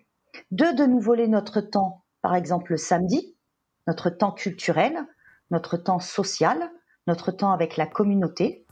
Deux, 0.51 0.73
de 0.73 0.85
nous 0.85 0.99
voler 0.99 1.27
notre 1.27 1.59
temps, 1.61 2.03
par 2.21 2.35
exemple 2.35 2.71
le 2.71 2.77
samedi, 2.77 3.35
notre 3.87 4.09
temps 4.09 4.31
culturel, 4.31 5.05
notre 5.49 5.77
temps 5.77 5.99
social, 5.99 6.71
notre 7.07 7.31
temps 7.31 7.51
avec 7.51 7.77
la 7.77 7.87
communauté. 7.87 8.67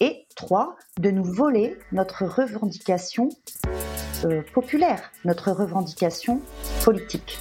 Et 0.00 0.26
trois, 0.34 0.76
de 0.98 1.10
nous 1.10 1.24
voler 1.24 1.78
notre 1.92 2.24
revendication 2.24 3.28
euh, 4.24 4.42
populaire, 4.52 5.12
notre 5.24 5.52
revendication 5.52 6.40
politique. 6.84 7.38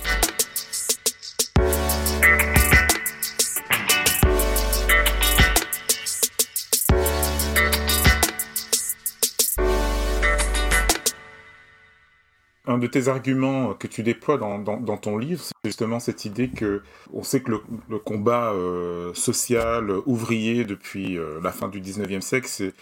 De 12.80 12.88
tes 12.88 13.08
arguments 13.08 13.74
que 13.74 13.88
tu 13.88 14.04
déploies 14.04 14.38
dans, 14.38 14.98
ton 14.98 15.18
livre, 15.18 15.44
c'est 15.44 15.54
justement 15.66 16.00
cette 16.00 16.26
idée 16.26 16.50
que 16.50 16.82
on 17.14 17.24
sait 17.24 17.42
que 17.42 17.52
le, 17.52 18.00
combat 18.00 18.52
euh, 18.54 19.14
social, 19.14 19.92
ouvrier 20.06 20.66
depuis 20.66 21.18
euh, 21.18 21.40
la 21.44 21.52
fin 21.52 21.68
du 21.68 21.82
19e 21.82 22.22
siècle, 22.22 22.48
c'est 22.50 22.74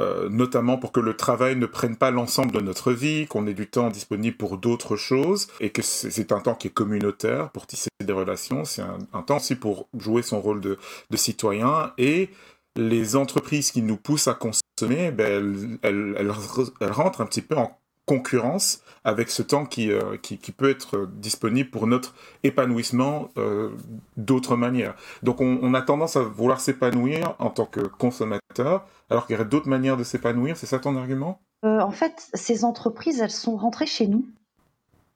euh, 0.00 0.28
notamment 0.28 0.76
pour 0.76 0.90
que 0.90 0.98
le 0.98 1.16
travail 1.16 1.54
ne 1.56 1.66
prenne 1.66 1.96
pas 1.96 2.10
l'ensemble 2.10 2.50
de 2.52 2.60
notre 2.60 2.92
vie, 2.92 3.26
qu'on 3.26 3.46
ait 3.46 3.54
du 3.54 3.68
temps 3.68 3.90
disponible 3.90 4.36
pour 4.36 4.58
d'autres 4.58 4.96
choses, 4.96 5.46
et 5.60 5.70
que 5.70 5.82
c'est 5.82 6.32
un 6.32 6.40
temps 6.40 6.54
qui 6.54 6.68
est 6.68 6.72
communautaire 6.72 7.50
pour 7.50 7.66
tisser 7.66 7.90
des 8.04 8.12
relations, 8.12 8.64
c'est 8.64 8.82
un, 8.82 9.22
temps 9.22 9.36
aussi 9.36 9.54
pour 9.54 9.88
jouer 9.96 10.22
son 10.22 10.40
rôle 10.40 10.60
de, 10.60 10.78
citoyen, 11.14 11.92
et 11.96 12.30
les 12.76 13.14
entreprises 13.14 13.70
qui 13.70 13.82
nous 13.82 13.96
poussent 13.96 14.26
à 14.26 14.34
consommer, 14.34 15.12
ben, 15.12 15.78
elles, 15.82 16.18
elles, 16.20 16.90
rentrent 16.90 17.20
un 17.20 17.26
petit 17.26 17.42
peu 17.42 17.56
en 17.56 17.78
concurrence 18.06 18.82
avec 19.04 19.30
ce 19.30 19.42
temps 19.42 19.66
qui, 19.66 19.92
euh, 19.92 20.16
qui, 20.16 20.38
qui, 20.38 20.52
peut 20.52 20.70
être 20.70 21.06
disponible 21.06 21.70
pour 21.70 21.86
notre 21.86 22.14
épanouissement 22.42 23.28
euh, 23.36 23.70
d'autres 24.16 24.56
manières. 24.56 24.94
Donc 25.22 25.40
on, 25.40 25.58
on, 25.62 25.74
a 25.74 25.82
tendance 25.82 26.16
à 26.16 26.22
vouloir 26.22 26.60
s'épanouir 26.60 27.34
en 27.38 27.50
tant 27.50 27.66
que 27.66 27.80
consommateur, 27.80 28.86
alors 29.10 29.26
qu'il 29.26 29.34
y 29.34 29.38
aurait 29.38 29.48
d'autres 29.48 29.68
manières 29.68 29.96
de 29.96 30.04
s'épanouir. 30.04 30.56
C'est 30.56 30.66
ça 30.66 30.78
ton 30.78 30.96
argument? 30.96 31.40
Euh, 31.64 31.80
En 31.80 31.90
fait, 31.90 32.28
ces 32.34 32.64
entreprises, 32.64 33.20
elles 33.20 33.30
sont 33.30 33.56
rentrées 33.56 33.86
chez 33.86 34.06
nous. 34.06 34.26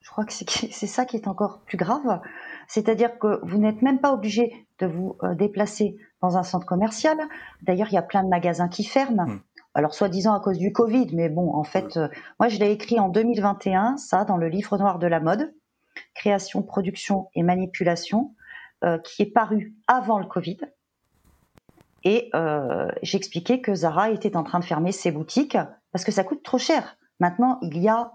Je 0.00 0.10
crois 0.10 0.24
que 0.24 0.32
c'est 0.32 0.86
ça 0.86 1.04
qui 1.04 1.16
est 1.16 1.28
encore 1.28 1.60
plus 1.66 1.76
grave. 1.76 2.20
C'est-à-dire 2.66 3.18
que 3.18 3.40
vous 3.42 3.58
n'êtes 3.58 3.82
même 3.82 4.00
pas 4.00 4.12
obligé 4.12 4.66
de 4.78 4.86
vous 4.86 5.18
déplacer 5.36 5.98
dans 6.22 6.38
un 6.38 6.42
centre 6.42 6.64
commercial. 6.64 7.18
D'ailleurs, 7.62 7.88
il 7.90 7.94
y 7.94 7.98
a 7.98 8.02
plein 8.02 8.24
de 8.24 8.28
magasins 8.28 8.68
qui 8.68 8.84
ferment. 8.84 9.26
Mmh 9.26 9.40
alors 9.74 9.94
soi-disant 9.94 10.34
à 10.34 10.40
cause 10.40 10.58
du 10.58 10.72
Covid, 10.72 11.08
mais 11.14 11.28
bon, 11.28 11.54
en 11.54 11.64
fait, 11.64 11.96
euh, 11.96 12.08
moi 12.40 12.48
je 12.48 12.58
l'ai 12.58 12.72
écrit 12.72 12.98
en 12.98 13.08
2021, 13.08 13.96
ça, 13.96 14.24
dans 14.24 14.36
le 14.36 14.48
livre 14.48 14.76
noir 14.78 14.98
de 14.98 15.06
la 15.06 15.20
mode, 15.20 15.54
création, 16.14 16.62
production 16.62 17.28
et 17.34 17.42
manipulation, 17.42 18.34
euh, 18.84 18.98
qui 18.98 19.22
est 19.22 19.32
paru 19.32 19.74
avant 19.86 20.18
le 20.18 20.26
Covid. 20.26 20.58
Et 22.04 22.30
euh, 22.34 22.88
j'expliquais 23.02 23.60
que 23.60 23.74
Zara 23.74 24.10
était 24.10 24.36
en 24.36 24.44
train 24.44 24.60
de 24.60 24.64
fermer 24.64 24.92
ses 24.92 25.10
boutiques 25.10 25.58
parce 25.92 26.04
que 26.04 26.12
ça 26.12 26.24
coûte 26.24 26.42
trop 26.42 26.58
cher. 26.58 26.96
Maintenant, 27.20 27.58
il 27.62 27.78
y 27.78 27.88
a 27.88 28.12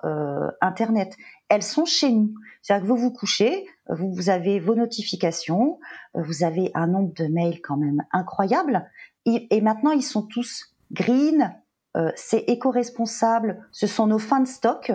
Internet. 0.61 1.17
Elles 1.49 1.61
sont 1.61 1.83
chez 1.83 2.09
nous. 2.09 2.33
C'est-à-dire 2.61 2.83
que 2.83 2.87
vous 2.87 2.97
vous 2.97 3.11
couchez, 3.11 3.67
vous, 3.89 4.13
vous 4.13 4.29
avez 4.29 4.61
vos 4.61 4.75
notifications, 4.75 5.77
vous 6.13 6.45
avez 6.45 6.71
un 6.73 6.87
nombre 6.87 7.13
de 7.13 7.25
mails 7.25 7.61
quand 7.61 7.75
même 7.75 8.01
incroyable. 8.13 8.89
Et, 9.25 9.53
et 9.53 9.59
maintenant, 9.59 9.91
ils 9.91 10.03
sont 10.03 10.21
tous 10.21 10.72
green, 10.93 11.55
euh, 11.95 12.11
c'est 12.15 12.45
éco-responsable, 12.47 13.67
ce 13.71 13.87
sont 13.87 14.07
nos 14.07 14.19
fins 14.19 14.39
de 14.39 14.47
stock. 14.47 14.91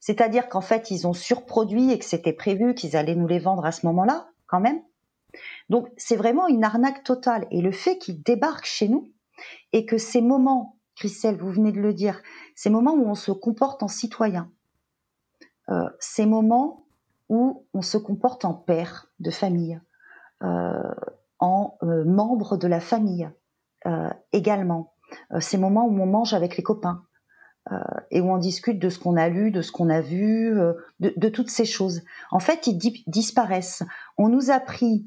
C'est-à-dire 0.00 0.48
qu'en 0.48 0.60
fait, 0.60 0.90
ils 0.90 1.06
ont 1.06 1.12
surproduit 1.12 1.92
et 1.92 1.98
que 1.98 2.04
c'était 2.04 2.32
prévu 2.32 2.74
qu'ils 2.74 2.96
allaient 2.96 3.14
nous 3.14 3.26
les 3.26 3.38
vendre 3.38 3.64
à 3.64 3.72
ce 3.72 3.86
moment-là, 3.86 4.28
quand 4.46 4.60
même. 4.60 4.82
Donc, 5.68 5.88
c'est 5.96 6.16
vraiment 6.16 6.48
une 6.48 6.64
arnaque 6.64 7.04
totale. 7.04 7.46
Et 7.50 7.60
le 7.60 7.72
fait 7.72 7.98
qu'ils 7.98 8.22
débarquent 8.22 8.66
chez 8.66 8.88
nous 8.88 9.12
et 9.72 9.86
que 9.86 9.98
ces 9.98 10.20
moments, 10.20 10.76
Christelle, 10.96 11.36
vous 11.36 11.50
venez 11.50 11.72
de 11.72 11.80
le 11.80 11.94
dire, 11.94 12.20
ces 12.54 12.70
moments 12.70 12.94
où 12.94 13.08
on 13.08 13.14
se 13.14 13.32
comporte 13.32 13.82
en 13.82 13.88
citoyen, 13.88 14.50
euh, 15.68 15.88
ces 16.00 16.26
moments 16.26 16.86
où 17.28 17.66
on 17.72 17.82
se 17.82 17.96
comporte 17.96 18.44
en 18.44 18.52
père 18.52 19.06
de 19.20 19.30
famille, 19.30 19.80
euh, 20.42 20.94
en 21.38 21.76
membre 21.80 22.56
de 22.56 22.68
la 22.68 22.78
famille 22.78 23.28
également, 24.32 24.92
ces 25.40 25.58
moments 25.58 25.86
où 25.86 26.00
on 26.00 26.06
mange 26.06 26.34
avec 26.34 26.56
les 26.56 26.62
copains 26.62 27.04
euh, 27.70 27.78
et 28.10 28.20
où 28.20 28.28
on 28.28 28.38
discute 28.38 28.80
de 28.80 28.88
ce 28.88 28.98
qu'on 28.98 29.16
a 29.16 29.28
lu, 29.28 29.52
de 29.52 29.62
ce 29.62 29.70
qu'on 29.70 29.88
a 29.88 30.00
vu, 30.00 30.58
euh, 30.58 30.72
de, 30.98 31.14
de, 31.16 31.28
toutes 31.28 31.50
ces 31.50 31.64
choses. 31.64 32.02
En 32.32 32.40
fait, 32.40 32.66
ils 32.66 32.76
disparaissent. 33.06 33.84
On 34.18 34.28
nous 34.28 34.50
a 34.50 34.60
pris 34.60 35.06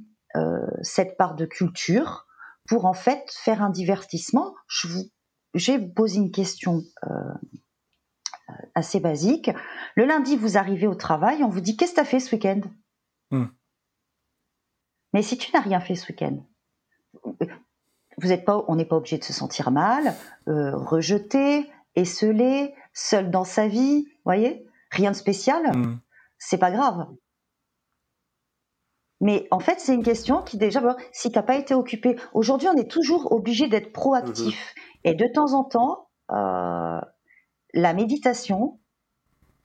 cette 0.81 1.15
part 1.15 1.35
de 1.35 1.45
culture 1.45 2.27
pour 2.67 2.85
en 2.85 2.93
fait 2.93 3.23
faire 3.31 3.61
un 3.61 3.69
divertissement. 3.69 4.53
Je 4.67 4.89
vous, 4.89 5.03
j'ai 5.53 5.79
posé 5.79 6.17
une 6.17 6.31
question 6.31 6.81
assez 8.73 8.99
basique. 8.99 9.49
Le 9.95 10.03
lundi, 10.03 10.35
vous 10.35 10.57
arrivez 10.57 10.87
au 10.87 10.95
travail, 10.95 11.41
on 11.41 11.47
vous 11.47 11.61
dit 11.61 11.77
qu'est-ce 11.77 11.91
que 11.91 11.95
tu 11.95 12.01
as 12.01 12.05
fait 12.05 12.19
ce 12.19 12.35
week-end? 12.35 12.59
Hmm. 13.31 13.45
Mais 15.13 15.21
si 15.21 15.37
tu 15.37 15.49
n'as 15.53 15.61
rien 15.61 15.79
fait 15.79 15.95
ce 15.95 16.11
week-end, 16.11 16.45
vous 18.17 18.31
êtes 18.31 18.45
pas, 18.45 18.63
on 18.67 18.75
n'est 18.75 18.85
pas 18.85 18.95
obligé 18.95 19.17
de 19.17 19.23
se 19.23 19.33
sentir 19.33 19.71
mal, 19.71 20.13
euh, 20.47 20.75
rejeté, 20.75 21.69
esselé, 21.95 22.73
seul 22.93 23.29
dans 23.29 23.43
sa 23.43 23.67
vie, 23.67 24.07
voyez, 24.23 24.65
rien 24.91 25.11
de 25.11 25.15
spécial, 25.15 25.75
mm. 25.75 25.99
c'est 26.37 26.57
pas 26.57 26.71
grave. 26.71 27.07
Mais 29.21 29.47
en 29.51 29.59
fait, 29.59 29.79
c'est 29.79 29.93
une 29.93 30.03
question 30.03 30.41
qui 30.41 30.57
déjà, 30.57 30.81
si 31.11 31.31
t'as 31.31 31.41
pas 31.41 31.55
été 31.55 31.73
occupé, 31.73 32.17
aujourd'hui, 32.33 32.67
on 32.67 32.77
est 32.77 32.89
toujours 32.89 33.31
obligé 33.31 33.67
d'être 33.67 33.91
proactif. 33.91 34.55
Mm-hmm. 34.55 34.99
Et 35.05 35.13
de 35.13 35.27
temps 35.33 35.53
en 35.53 35.63
temps, 35.63 36.09
euh, 36.31 36.99
la 37.73 37.93
méditation, 37.93 38.79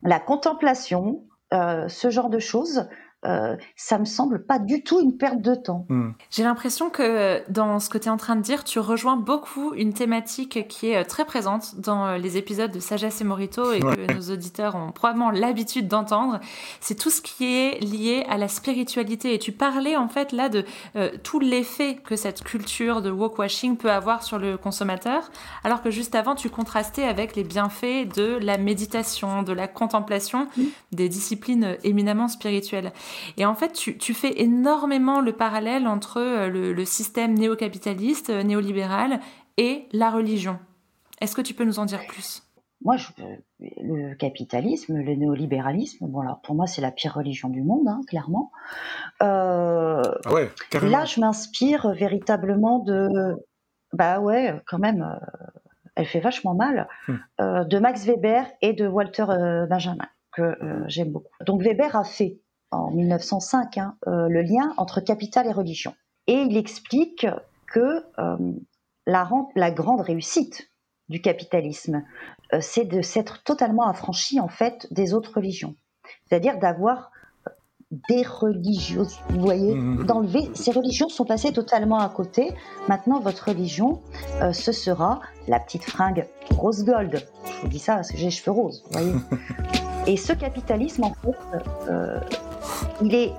la 0.03 0.21
contemplation, 0.21 1.27
euh, 1.53 1.89
ce 1.89 2.11
genre 2.11 2.31
de 2.31 2.39
choses, 2.39 2.89
euh, 3.27 3.57
ça 3.77 3.99
me 3.99 4.07
semble 4.07 4.43
pas 4.43 4.59
du 4.59 4.83
tout 4.83 4.99
une 4.99 5.19
perte 5.19 5.43
de 5.43 5.55
temps. 5.55 5.85
Hmm. 5.91 6.13
J'ai 6.31 6.43
l'impression 6.43 6.89
que 6.89 7.43
dans 7.51 7.79
ce 7.79 7.91
que 7.91 7.99
tu 7.99 8.07
es 8.07 8.11
en 8.11 8.17
train 8.17 8.35
de 8.35 8.41
dire, 8.41 8.65
tu 8.65 8.79
rejoins 8.79 9.17
beaucoup 9.17 9.75
une 9.75 9.93
thématique 9.93 10.67
qui 10.69 10.91
est 10.91 10.97
euh, 10.97 11.05
très 11.05 11.27
présente 11.27 11.79
dans 11.81 12.07
euh, 12.07 12.17
les 12.17 12.39
épisodes 12.39 12.71
de 12.71 12.81
Sagesse 12.81 13.21
et 13.21 13.25
Morito 13.25 13.73
et 13.73 13.81
que 13.81 14.13
nos 14.15 14.33
auditeurs 14.33 14.75
ont 14.75 14.91
probablement 14.91 15.31
l'habitude 15.31 15.87
d'entendre. 15.87 16.41
C'est 16.81 16.95
tout 16.95 17.11
ce 17.11 17.21
qui 17.21 17.45
est 17.45 17.81
lié 17.81 18.25
à 18.31 18.39
la 18.39 18.49
spiritualité. 18.49 19.35
Et 19.35 19.39
tu 19.39 19.53
parlais 19.53 19.97
en 19.97 20.09
fait 20.09 20.33
là 20.33 20.49
de 20.49 20.65
tout 21.23 21.41
l'effet 21.41 21.97
que 21.97 22.17
cette 22.17 22.43
culture 22.43 23.03
de 23.03 23.11
walkwashing 23.11 23.77
peut 23.77 23.91
avoir 23.91 24.23
sur 24.23 24.39
le 24.39 24.57
consommateur, 24.57 25.31
alors 25.65 25.83
que 25.83 25.91
juste 25.91 26.15
avant, 26.15 26.35
tu 26.35 26.49
contrastais 26.49 27.05
avec 27.05 27.37
les 27.37 27.45
bienfaits 27.45 28.09
de 28.15 28.39
la 28.41 28.57
méditation, 28.57 29.43
de 29.43 29.53
la 29.53 29.69
contemplation, 29.69 30.49
des 30.93 31.09
disciplines 31.09 31.77
éminemment 31.85 32.29
spirituelles. 32.29 32.93
Et 33.37 33.47
en 33.47 33.55
fait, 33.55 33.73
tu, 33.73 34.15
fais 34.15 34.41
énormément 34.41 35.21
le 35.21 35.33
parallèle 35.33 35.87
entre 35.87 36.19
euh, 36.19 36.49
le, 36.49 36.85
système 36.85 37.35
néocapitaliste, 37.35 38.31
euh, 38.31 38.43
néolibéral 38.43 39.21
et 39.57 39.87
la 39.93 40.11
religion. 40.11 40.59
Est-ce 41.21 41.37
que 41.37 41.43
tu 41.43 41.55
peux 41.55 41.65
nous 41.65 41.79
en 41.79 41.85
dire 41.85 42.01
plus? 42.09 42.43
Moi, 42.83 42.97
je, 42.97 43.09
le 43.59 44.15
capitalisme, 44.15 44.97
le 44.97 45.15
néolibéralisme, 45.15 46.07
bon 46.07 46.21
alors 46.21 46.41
pour 46.41 46.55
moi 46.55 46.67
c'est 46.67 46.81
la 46.81 46.91
pire 46.91 47.13
religion 47.13 47.51
du 47.51 47.63
monde, 47.63 47.87
hein, 47.87 48.01
clairement. 48.09 48.51
Euh, 49.23 50.01
ah 50.25 50.33
ouais, 50.33 50.51
là, 50.83 51.05
je 51.05 51.21
m'inspire 51.21 51.91
véritablement 51.91 52.79
de, 52.79 53.37
bah 53.93 54.21
ouais, 54.21 54.63
quand 54.67 54.79
même, 54.79 55.07
elle 55.95 56.07
fait 56.07 56.21
vachement 56.21 56.55
mal, 56.55 56.89
hmm. 57.07 57.69
de 57.69 57.79
Max 57.79 58.07
Weber 58.07 58.47
et 58.63 58.73
de 58.73 58.87
Walter 58.87 59.27
Benjamin 59.69 60.09
que 60.33 60.57
j'aime 60.87 61.11
beaucoup. 61.11 61.29
Donc 61.45 61.63
Weber 61.63 61.95
a 61.97 62.05
fait 62.05 62.39
en 62.71 62.91
1905 62.91 63.79
hein, 63.79 63.97
euh, 64.07 64.29
le 64.29 64.43
lien 64.43 64.73
entre 64.77 65.01
capital 65.01 65.47
et 65.47 65.53
religion. 65.53 65.95
Et 66.27 66.35
il 66.35 66.57
explique 66.57 67.27
que 67.67 68.05
euh, 68.19 68.37
la, 69.07 69.29
la, 69.57 69.71
grande 69.71 70.01
réussite 70.01 70.71
du 71.09 71.21
capitalisme, 71.21 72.05
euh, 72.53 72.59
c'est 72.61 72.85
de 72.85 73.03
s'être 73.03 73.43
totalement 73.43 73.89
affranchi 73.89 74.41
en 74.41 74.49
fait 74.49 74.87
des 74.91 75.15
autres 75.15 75.35
religions, 75.37 75.75
c'est-à-dire 76.29 76.59
d'avoir 76.59 77.11
des 78.09 78.23
religions, 78.23 79.05
vous 79.31 79.41
voyez, 79.41 79.75
mmh. 79.75 80.05
d'enlever 80.05 80.49
ces 80.55 80.71
religions 80.71 81.09
sont 81.09 81.25
passées 81.25 81.53
totalement 81.53 81.99
à 81.99 82.09
côté. 82.09 82.53
Maintenant, 82.87 83.19
votre 83.19 83.49
religion, 83.49 84.01
ce 84.53 84.71
sera 84.71 85.21
la 85.49 85.59
petite 85.59 85.83
fringue 85.83 86.25
rose 86.51 86.85
gold. 86.85 87.27
Je 87.47 87.61
vous 87.63 87.67
dis 87.67 87.81
ça 87.81 87.97
parce 87.97 88.13
que 88.13 88.17
j'ai 88.17 88.27
les 88.27 88.31
cheveux 88.31 88.53
roses, 88.53 88.85
vous 88.85 88.93
voyez. 88.93 89.15
Et 90.07 90.17
ce 90.17 90.33
capitalisme, 90.33 91.03
en 91.03 91.15
fait, 91.15 91.37
il 93.03 93.15
est 93.15 93.33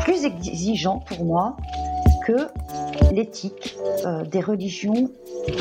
plus 0.00 0.24
exigeant 0.24 1.00
pour 1.00 1.24
moi 1.24 1.56
que 2.26 2.48
l'éthique 3.12 3.76
euh, 4.04 4.24
des 4.24 4.40
religions 4.40 5.10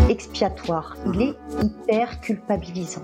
expiatoires. 0.10 0.96
Il 1.14 1.22
est 1.22 1.36
hyper 1.64 2.20
culpabilisant. 2.20 3.02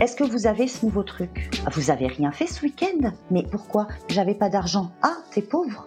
Est-ce 0.00 0.16
que 0.16 0.24
vous 0.24 0.46
avez 0.46 0.66
ce 0.66 0.86
nouveau 0.86 1.02
truc? 1.02 1.50
Vous 1.72 1.90
avez 1.90 2.06
rien 2.06 2.32
fait 2.32 2.46
ce 2.46 2.62
week-end? 2.62 3.10
Mais 3.30 3.42
pourquoi? 3.42 3.86
J'avais 4.08 4.34
pas 4.34 4.48
d'argent. 4.48 4.90
Ah, 5.02 5.16
t'es 5.32 5.42
pauvre. 5.42 5.86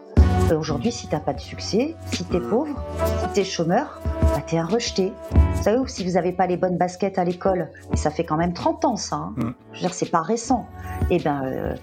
Euh, 0.51 0.59
Aujourd'hui, 0.59 0.91
si 0.91 1.07
t'as 1.07 1.19
pas 1.19 1.33
de 1.33 1.39
succès, 1.39 1.95
si 2.11 2.23
t'es 2.25 2.39
pauvre, 2.39 2.79
si 3.21 3.33
t'es 3.33 3.43
chômeur, 3.43 3.99
bah 4.21 4.41
t'es 4.45 4.57
un 4.57 4.65
rejeté. 4.65 5.13
Vous 5.55 5.63
savez, 5.63 5.77
si 5.87 6.03
vous 6.03 6.13
n'avez 6.13 6.31
pas 6.31 6.47
les 6.47 6.57
bonnes 6.57 6.77
baskets 6.77 7.17
à 7.17 7.23
l'école, 7.23 7.69
et 7.93 7.97
ça 7.97 8.09
fait 8.09 8.23
quand 8.23 8.37
même 8.37 8.53
30 8.53 8.85
ans 8.85 8.95
ça, 8.95 9.15
hein. 9.15 9.33
mm. 9.37 9.53
je 9.71 9.77
veux 9.77 9.81
dire, 9.87 9.93
c'est 9.93 10.09
pas 10.09 10.21
récent, 10.21 10.65
et 11.09 11.15
eh 11.15 11.19
ben, 11.19 11.41
euh, 11.45 11.75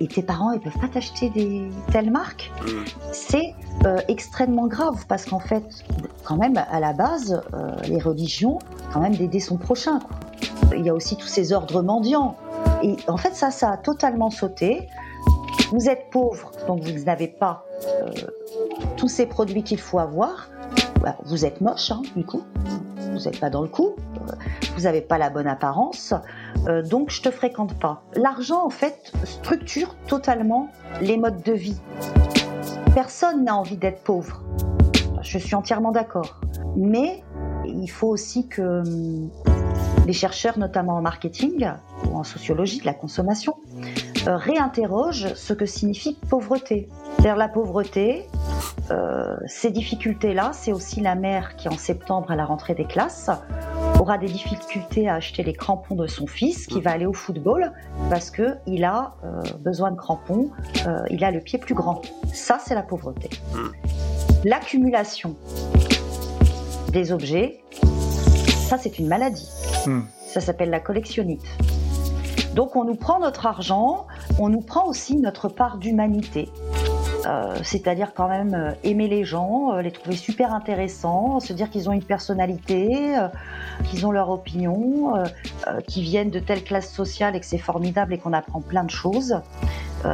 et 0.00 0.06
tes 0.08 0.22
parents, 0.22 0.52
ils 0.52 0.60
peuvent 0.60 0.78
pas 0.80 0.88
t'acheter 0.88 1.30
des 1.30 1.68
telles 1.92 2.10
marques? 2.10 2.50
Mm. 2.62 2.68
C'est 3.12 3.54
euh, 3.86 3.98
extrêmement 4.08 4.66
grave 4.66 5.04
parce 5.08 5.24
qu'en 5.24 5.38
fait, 5.38 5.64
quand 6.24 6.36
même, 6.36 6.54
à 6.56 6.80
la 6.80 6.92
base, 6.92 7.42
euh, 7.54 7.72
les 7.84 8.00
religions, 8.00 8.58
quand 8.92 9.00
même, 9.00 9.14
d'aider 9.14 9.40
son 9.40 9.56
prochain. 9.56 10.00
Il 10.76 10.84
y 10.84 10.88
a 10.88 10.94
aussi 10.94 11.16
tous 11.16 11.26
ces 11.26 11.52
ordres 11.52 11.82
mendiants. 11.82 12.36
Et 12.82 12.96
en 13.08 13.16
fait, 13.16 13.34
ça, 13.34 13.50
ça 13.50 13.70
a 13.72 13.76
totalement 13.76 14.30
sauté. 14.30 14.88
Vous 15.72 15.88
êtes 15.88 16.10
pauvre, 16.10 16.50
donc 16.66 16.82
vous 16.82 17.04
n'avez 17.04 17.28
pas 17.28 17.64
tous 18.96 19.08
ces 19.08 19.26
produits 19.26 19.62
qu'il 19.62 19.78
faut 19.78 19.98
avoir. 19.98 20.48
Bah, 21.00 21.16
vous 21.24 21.44
êtes 21.44 21.60
moche, 21.60 21.90
hein, 21.90 22.02
du 22.14 22.24
coup. 22.24 22.42
vous 23.12 23.18
n'êtes 23.18 23.40
pas 23.40 23.50
dans 23.50 23.62
le 23.62 23.68
coup, 23.68 23.94
vous 24.76 24.82
n'avez 24.82 25.00
pas 25.00 25.18
la 25.18 25.30
bonne 25.30 25.46
apparence, 25.46 26.14
euh, 26.68 26.82
donc 26.82 27.10
je 27.10 27.22
te 27.22 27.30
fréquente 27.30 27.78
pas. 27.78 28.02
L'argent, 28.14 28.64
en 28.64 28.70
fait, 28.70 29.12
structure 29.24 29.94
totalement 30.06 30.68
les 31.00 31.16
modes 31.16 31.42
de 31.42 31.52
vie. 31.52 31.80
Personne 32.94 33.44
n'a 33.44 33.56
envie 33.56 33.76
d'être 33.76 34.02
pauvre. 34.02 34.42
Je 35.22 35.38
suis 35.38 35.54
entièrement 35.54 35.92
d'accord. 35.92 36.40
Mais 36.76 37.22
il 37.66 37.90
faut 37.90 38.08
aussi 38.08 38.46
que 38.48 38.80
hum, 38.80 39.30
les 40.06 40.12
chercheurs, 40.12 40.58
notamment 40.58 40.96
en 40.96 41.02
marketing 41.02 41.68
ou 42.10 42.16
en 42.16 42.24
sociologie 42.24 42.80
de 42.80 42.86
la 42.86 42.94
consommation, 42.94 43.54
euh, 44.26 44.36
réinterrogent 44.36 45.34
ce 45.34 45.52
que 45.52 45.66
signifie 45.66 46.18
pauvreté. 46.28 46.88
C'est-à-dire 47.12 47.36
la 47.36 47.48
pauvreté, 47.48 48.26
euh, 48.90 49.36
ces 49.46 49.70
difficultés-là, 49.70 50.50
c'est 50.52 50.72
aussi 50.72 51.00
la 51.00 51.14
mère 51.14 51.56
qui, 51.56 51.68
en 51.68 51.76
septembre, 51.76 52.30
à 52.30 52.36
la 52.36 52.44
rentrée 52.44 52.74
des 52.74 52.84
classes, 52.84 53.30
aura 53.98 54.18
des 54.18 54.26
difficultés 54.26 55.08
à 55.08 55.14
acheter 55.14 55.42
les 55.42 55.52
crampons 55.52 55.94
de 55.94 56.06
son 56.06 56.26
fils 56.26 56.66
qui 56.66 56.80
va 56.80 56.92
aller 56.92 57.06
au 57.06 57.12
football 57.12 57.72
parce 58.08 58.30
que 58.30 58.56
il 58.66 58.84
a 58.84 59.14
euh, 59.24 59.42
besoin 59.60 59.90
de 59.90 59.96
crampons, 59.96 60.50
euh, 60.86 61.02
il 61.10 61.24
a 61.24 61.30
le 61.30 61.40
pied 61.40 61.58
plus 61.58 61.74
grand. 61.74 62.02
Ça, 62.32 62.58
c'est 62.64 62.74
la 62.74 62.82
pauvreté. 62.82 63.30
L'accumulation 64.44 65.36
des 66.92 67.12
objets, 67.12 67.62
ça, 68.68 68.78
c'est 68.78 68.98
une 68.98 69.06
maladie. 69.06 69.50
Hmm. 69.86 70.00
Ça 70.26 70.40
s'appelle 70.40 70.70
la 70.70 70.80
collectionnite. 70.80 71.44
Donc, 72.54 72.74
on 72.74 72.84
nous 72.84 72.96
prend 72.96 73.20
notre 73.20 73.46
argent, 73.46 74.06
on 74.38 74.48
nous 74.48 74.60
prend 74.60 74.86
aussi 74.86 75.16
notre 75.16 75.48
part 75.48 75.78
d'humanité. 75.78 76.48
Euh, 77.26 77.54
c'est-à-dire 77.62 78.12
quand 78.14 78.28
même 78.28 78.54
euh, 78.54 78.72
aimer 78.82 79.08
les 79.08 79.24
gens, 79.24 79.72
euh, 79.72 79.82
les 79.82 79.90
trouver 79.90 80.16
super 80.16 80.54
intéressants, 80.54 81.40
se 81.40 81.52
dire 81.52 81.70
qu'ils 81.70 81.88
ont 81.88 81.92
une 81.92 82.02
personnalité, 82.02 83.16
qu'ils 83.84 84.06
ont 84.06 84.10
leur 84.10 84.30
opinion, 84.30 85.12
qu'ils 85.86 86.02
viennent 86.02 86.30
de 86.30 86.38
telle 86.38 86.64
classe 86.64 86.92
sociale 86.92 87.36
et 87.36 87.40
que 87.40 87.46
c'est 87.46 87.58
formidable 87.58 88.14
et 88.14 88.18
qu'on 88.18 88.32
apprend 88.32 88.60
plein 88.60 88.84
de 88.84 88.90
choses. 88.90 89.40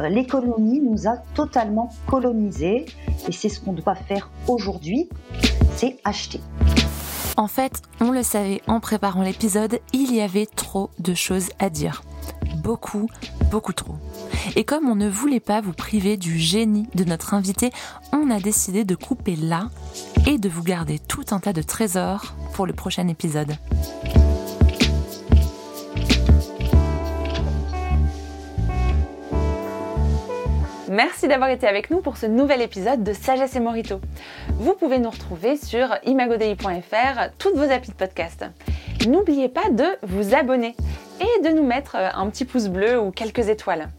L'économie 0.09 0.79
nous 0.79 1.07
a 1.07 1.17
totalement 1.33 1.89
colonisés 2.07 2.85
et 3.27 3.31
c'est 3.31 3.49
ce 3.49 3.59
qu'on 3.59 3.73
doit 3.73 3.95
faire 3.95 4.29
aujourd'hui, 4.47 5.09
c'est 5.75 5.97
acheter. 6.03 6.41
En 7.37 7.47
fait, 7.47 7.81
on 8.01 8.11
le 8.11 8.23
savait 8.23 8.61
en 8.67 8.79
préparant 8.79 9.21
l'épisode, 9.21 9.79
il 9.93 10.13
y 10.13 10.21
avait 10.21 10.47
trop 10.47 10.89
de 10.99 11.13
choses 11.13 11.49
à 11.59 11.69
dire. 11.69 12.01
Beaucoup, 12.57 13.09
beaucoup 13.51 13.73
trop. 13.73 13.95
Et 14.55 14.63
comme 14.63 14.87
on 14.87 14.95
ne 14.95 15.09
voulait 15.09 15.39
pas 15.39 15.61
vous 15.61 15.73
priver 15.73 16.17
du 16.17 16.37
génie 16.37 16.87
de 16.95 17.03
notre 17.03 17.33
invité, 17.33 17.71
on 18.11 18.29
a 18.29 18.39
décidé 18.39 18.83
de 18.83 18.95
couper 18.95 19.35
là 19.35 19.69
et 20.25 20.37
de 20.37 20.49
vous 20.49 20.63
garder 20.63 20.99
tout 20.99 21.25
un 21.31 21.39
tas 21.39 21.53
de 21.53 21.61
trésors 21.61 22.35
pour 22.53 22.65
le 22.65 22.73
prochain 22.73 23.07
épisode. 23.07 23.55
Merci 30.89 31.27
d'avoir 31.27 31.49
été 31.49 31.67
avec 31.67 31.91
nous 31.91 31.99
pour 31.99 32.17
ce 32.17 32.25
nouvel 32.25 32.61
épisode 32.61 33.03
de 33.03 33.13
Sagesse 33.13 33.55
et 33.55 33.59
Morito. 33.59 33.99
Vous 34.53 34.73
pouvez 34.73 34.99
nous 34.99 35.09
retrouver 35.09 35.57
sur 35.57 35.89
imagodei.fr, 36.05 37.29
toutes 37.37 37.55
vos 37.55 37.69
applis 37.71 37.91
de 37.91 37.95
podcast. 37.95 38.45
N'oubliez 39.07 39.49
pas 39.49 39.69
de 39.69 39.85
vous 40.03 40.33
abonner 40.33 40.75
et 41.19 41.43
de 41.43 41.49
nous 41.49 41.63
mettre 41.63 41.95
euh, 41.95 42.09
un 42.13 42.29
petit 42.29 42.45
pouce 42.45 42.67
bleu 42.67 42.99
ou 42.99 43.11
quelques 43.11 43.49
étoiles. 43.49 43.89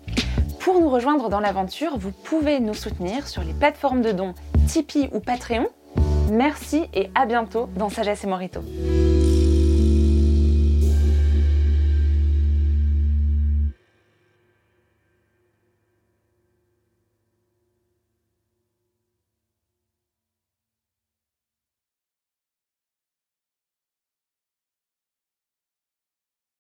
Pour 0.61 0.81
nous 0.81 0.89
rejoindre 0.89 1.29
dans 1.29 1.41
l'aventure, 1.41 1.97
vous 1.97 2.13
pouvez 2.13 2.61
nous 2.61 2.75
soutenir 2.75 3.27
sur 3.29 3.43
les 3.43 3.53
plateformes 3.53 4.03
de 4.03 4.13
dons 4.13 4.35
Tipeee 4.67 5.09
ou 5.13 5.21
Patreon. 5.21 5.69
Merci 6.31 6.85
et 6.95 7.11
à 7.15 7.27
bientôt 7.27 7.69
dans 7.77 7.89
Sagesse 7.89 8.25
et 8.25 8.27
Morito. 8.27 8.61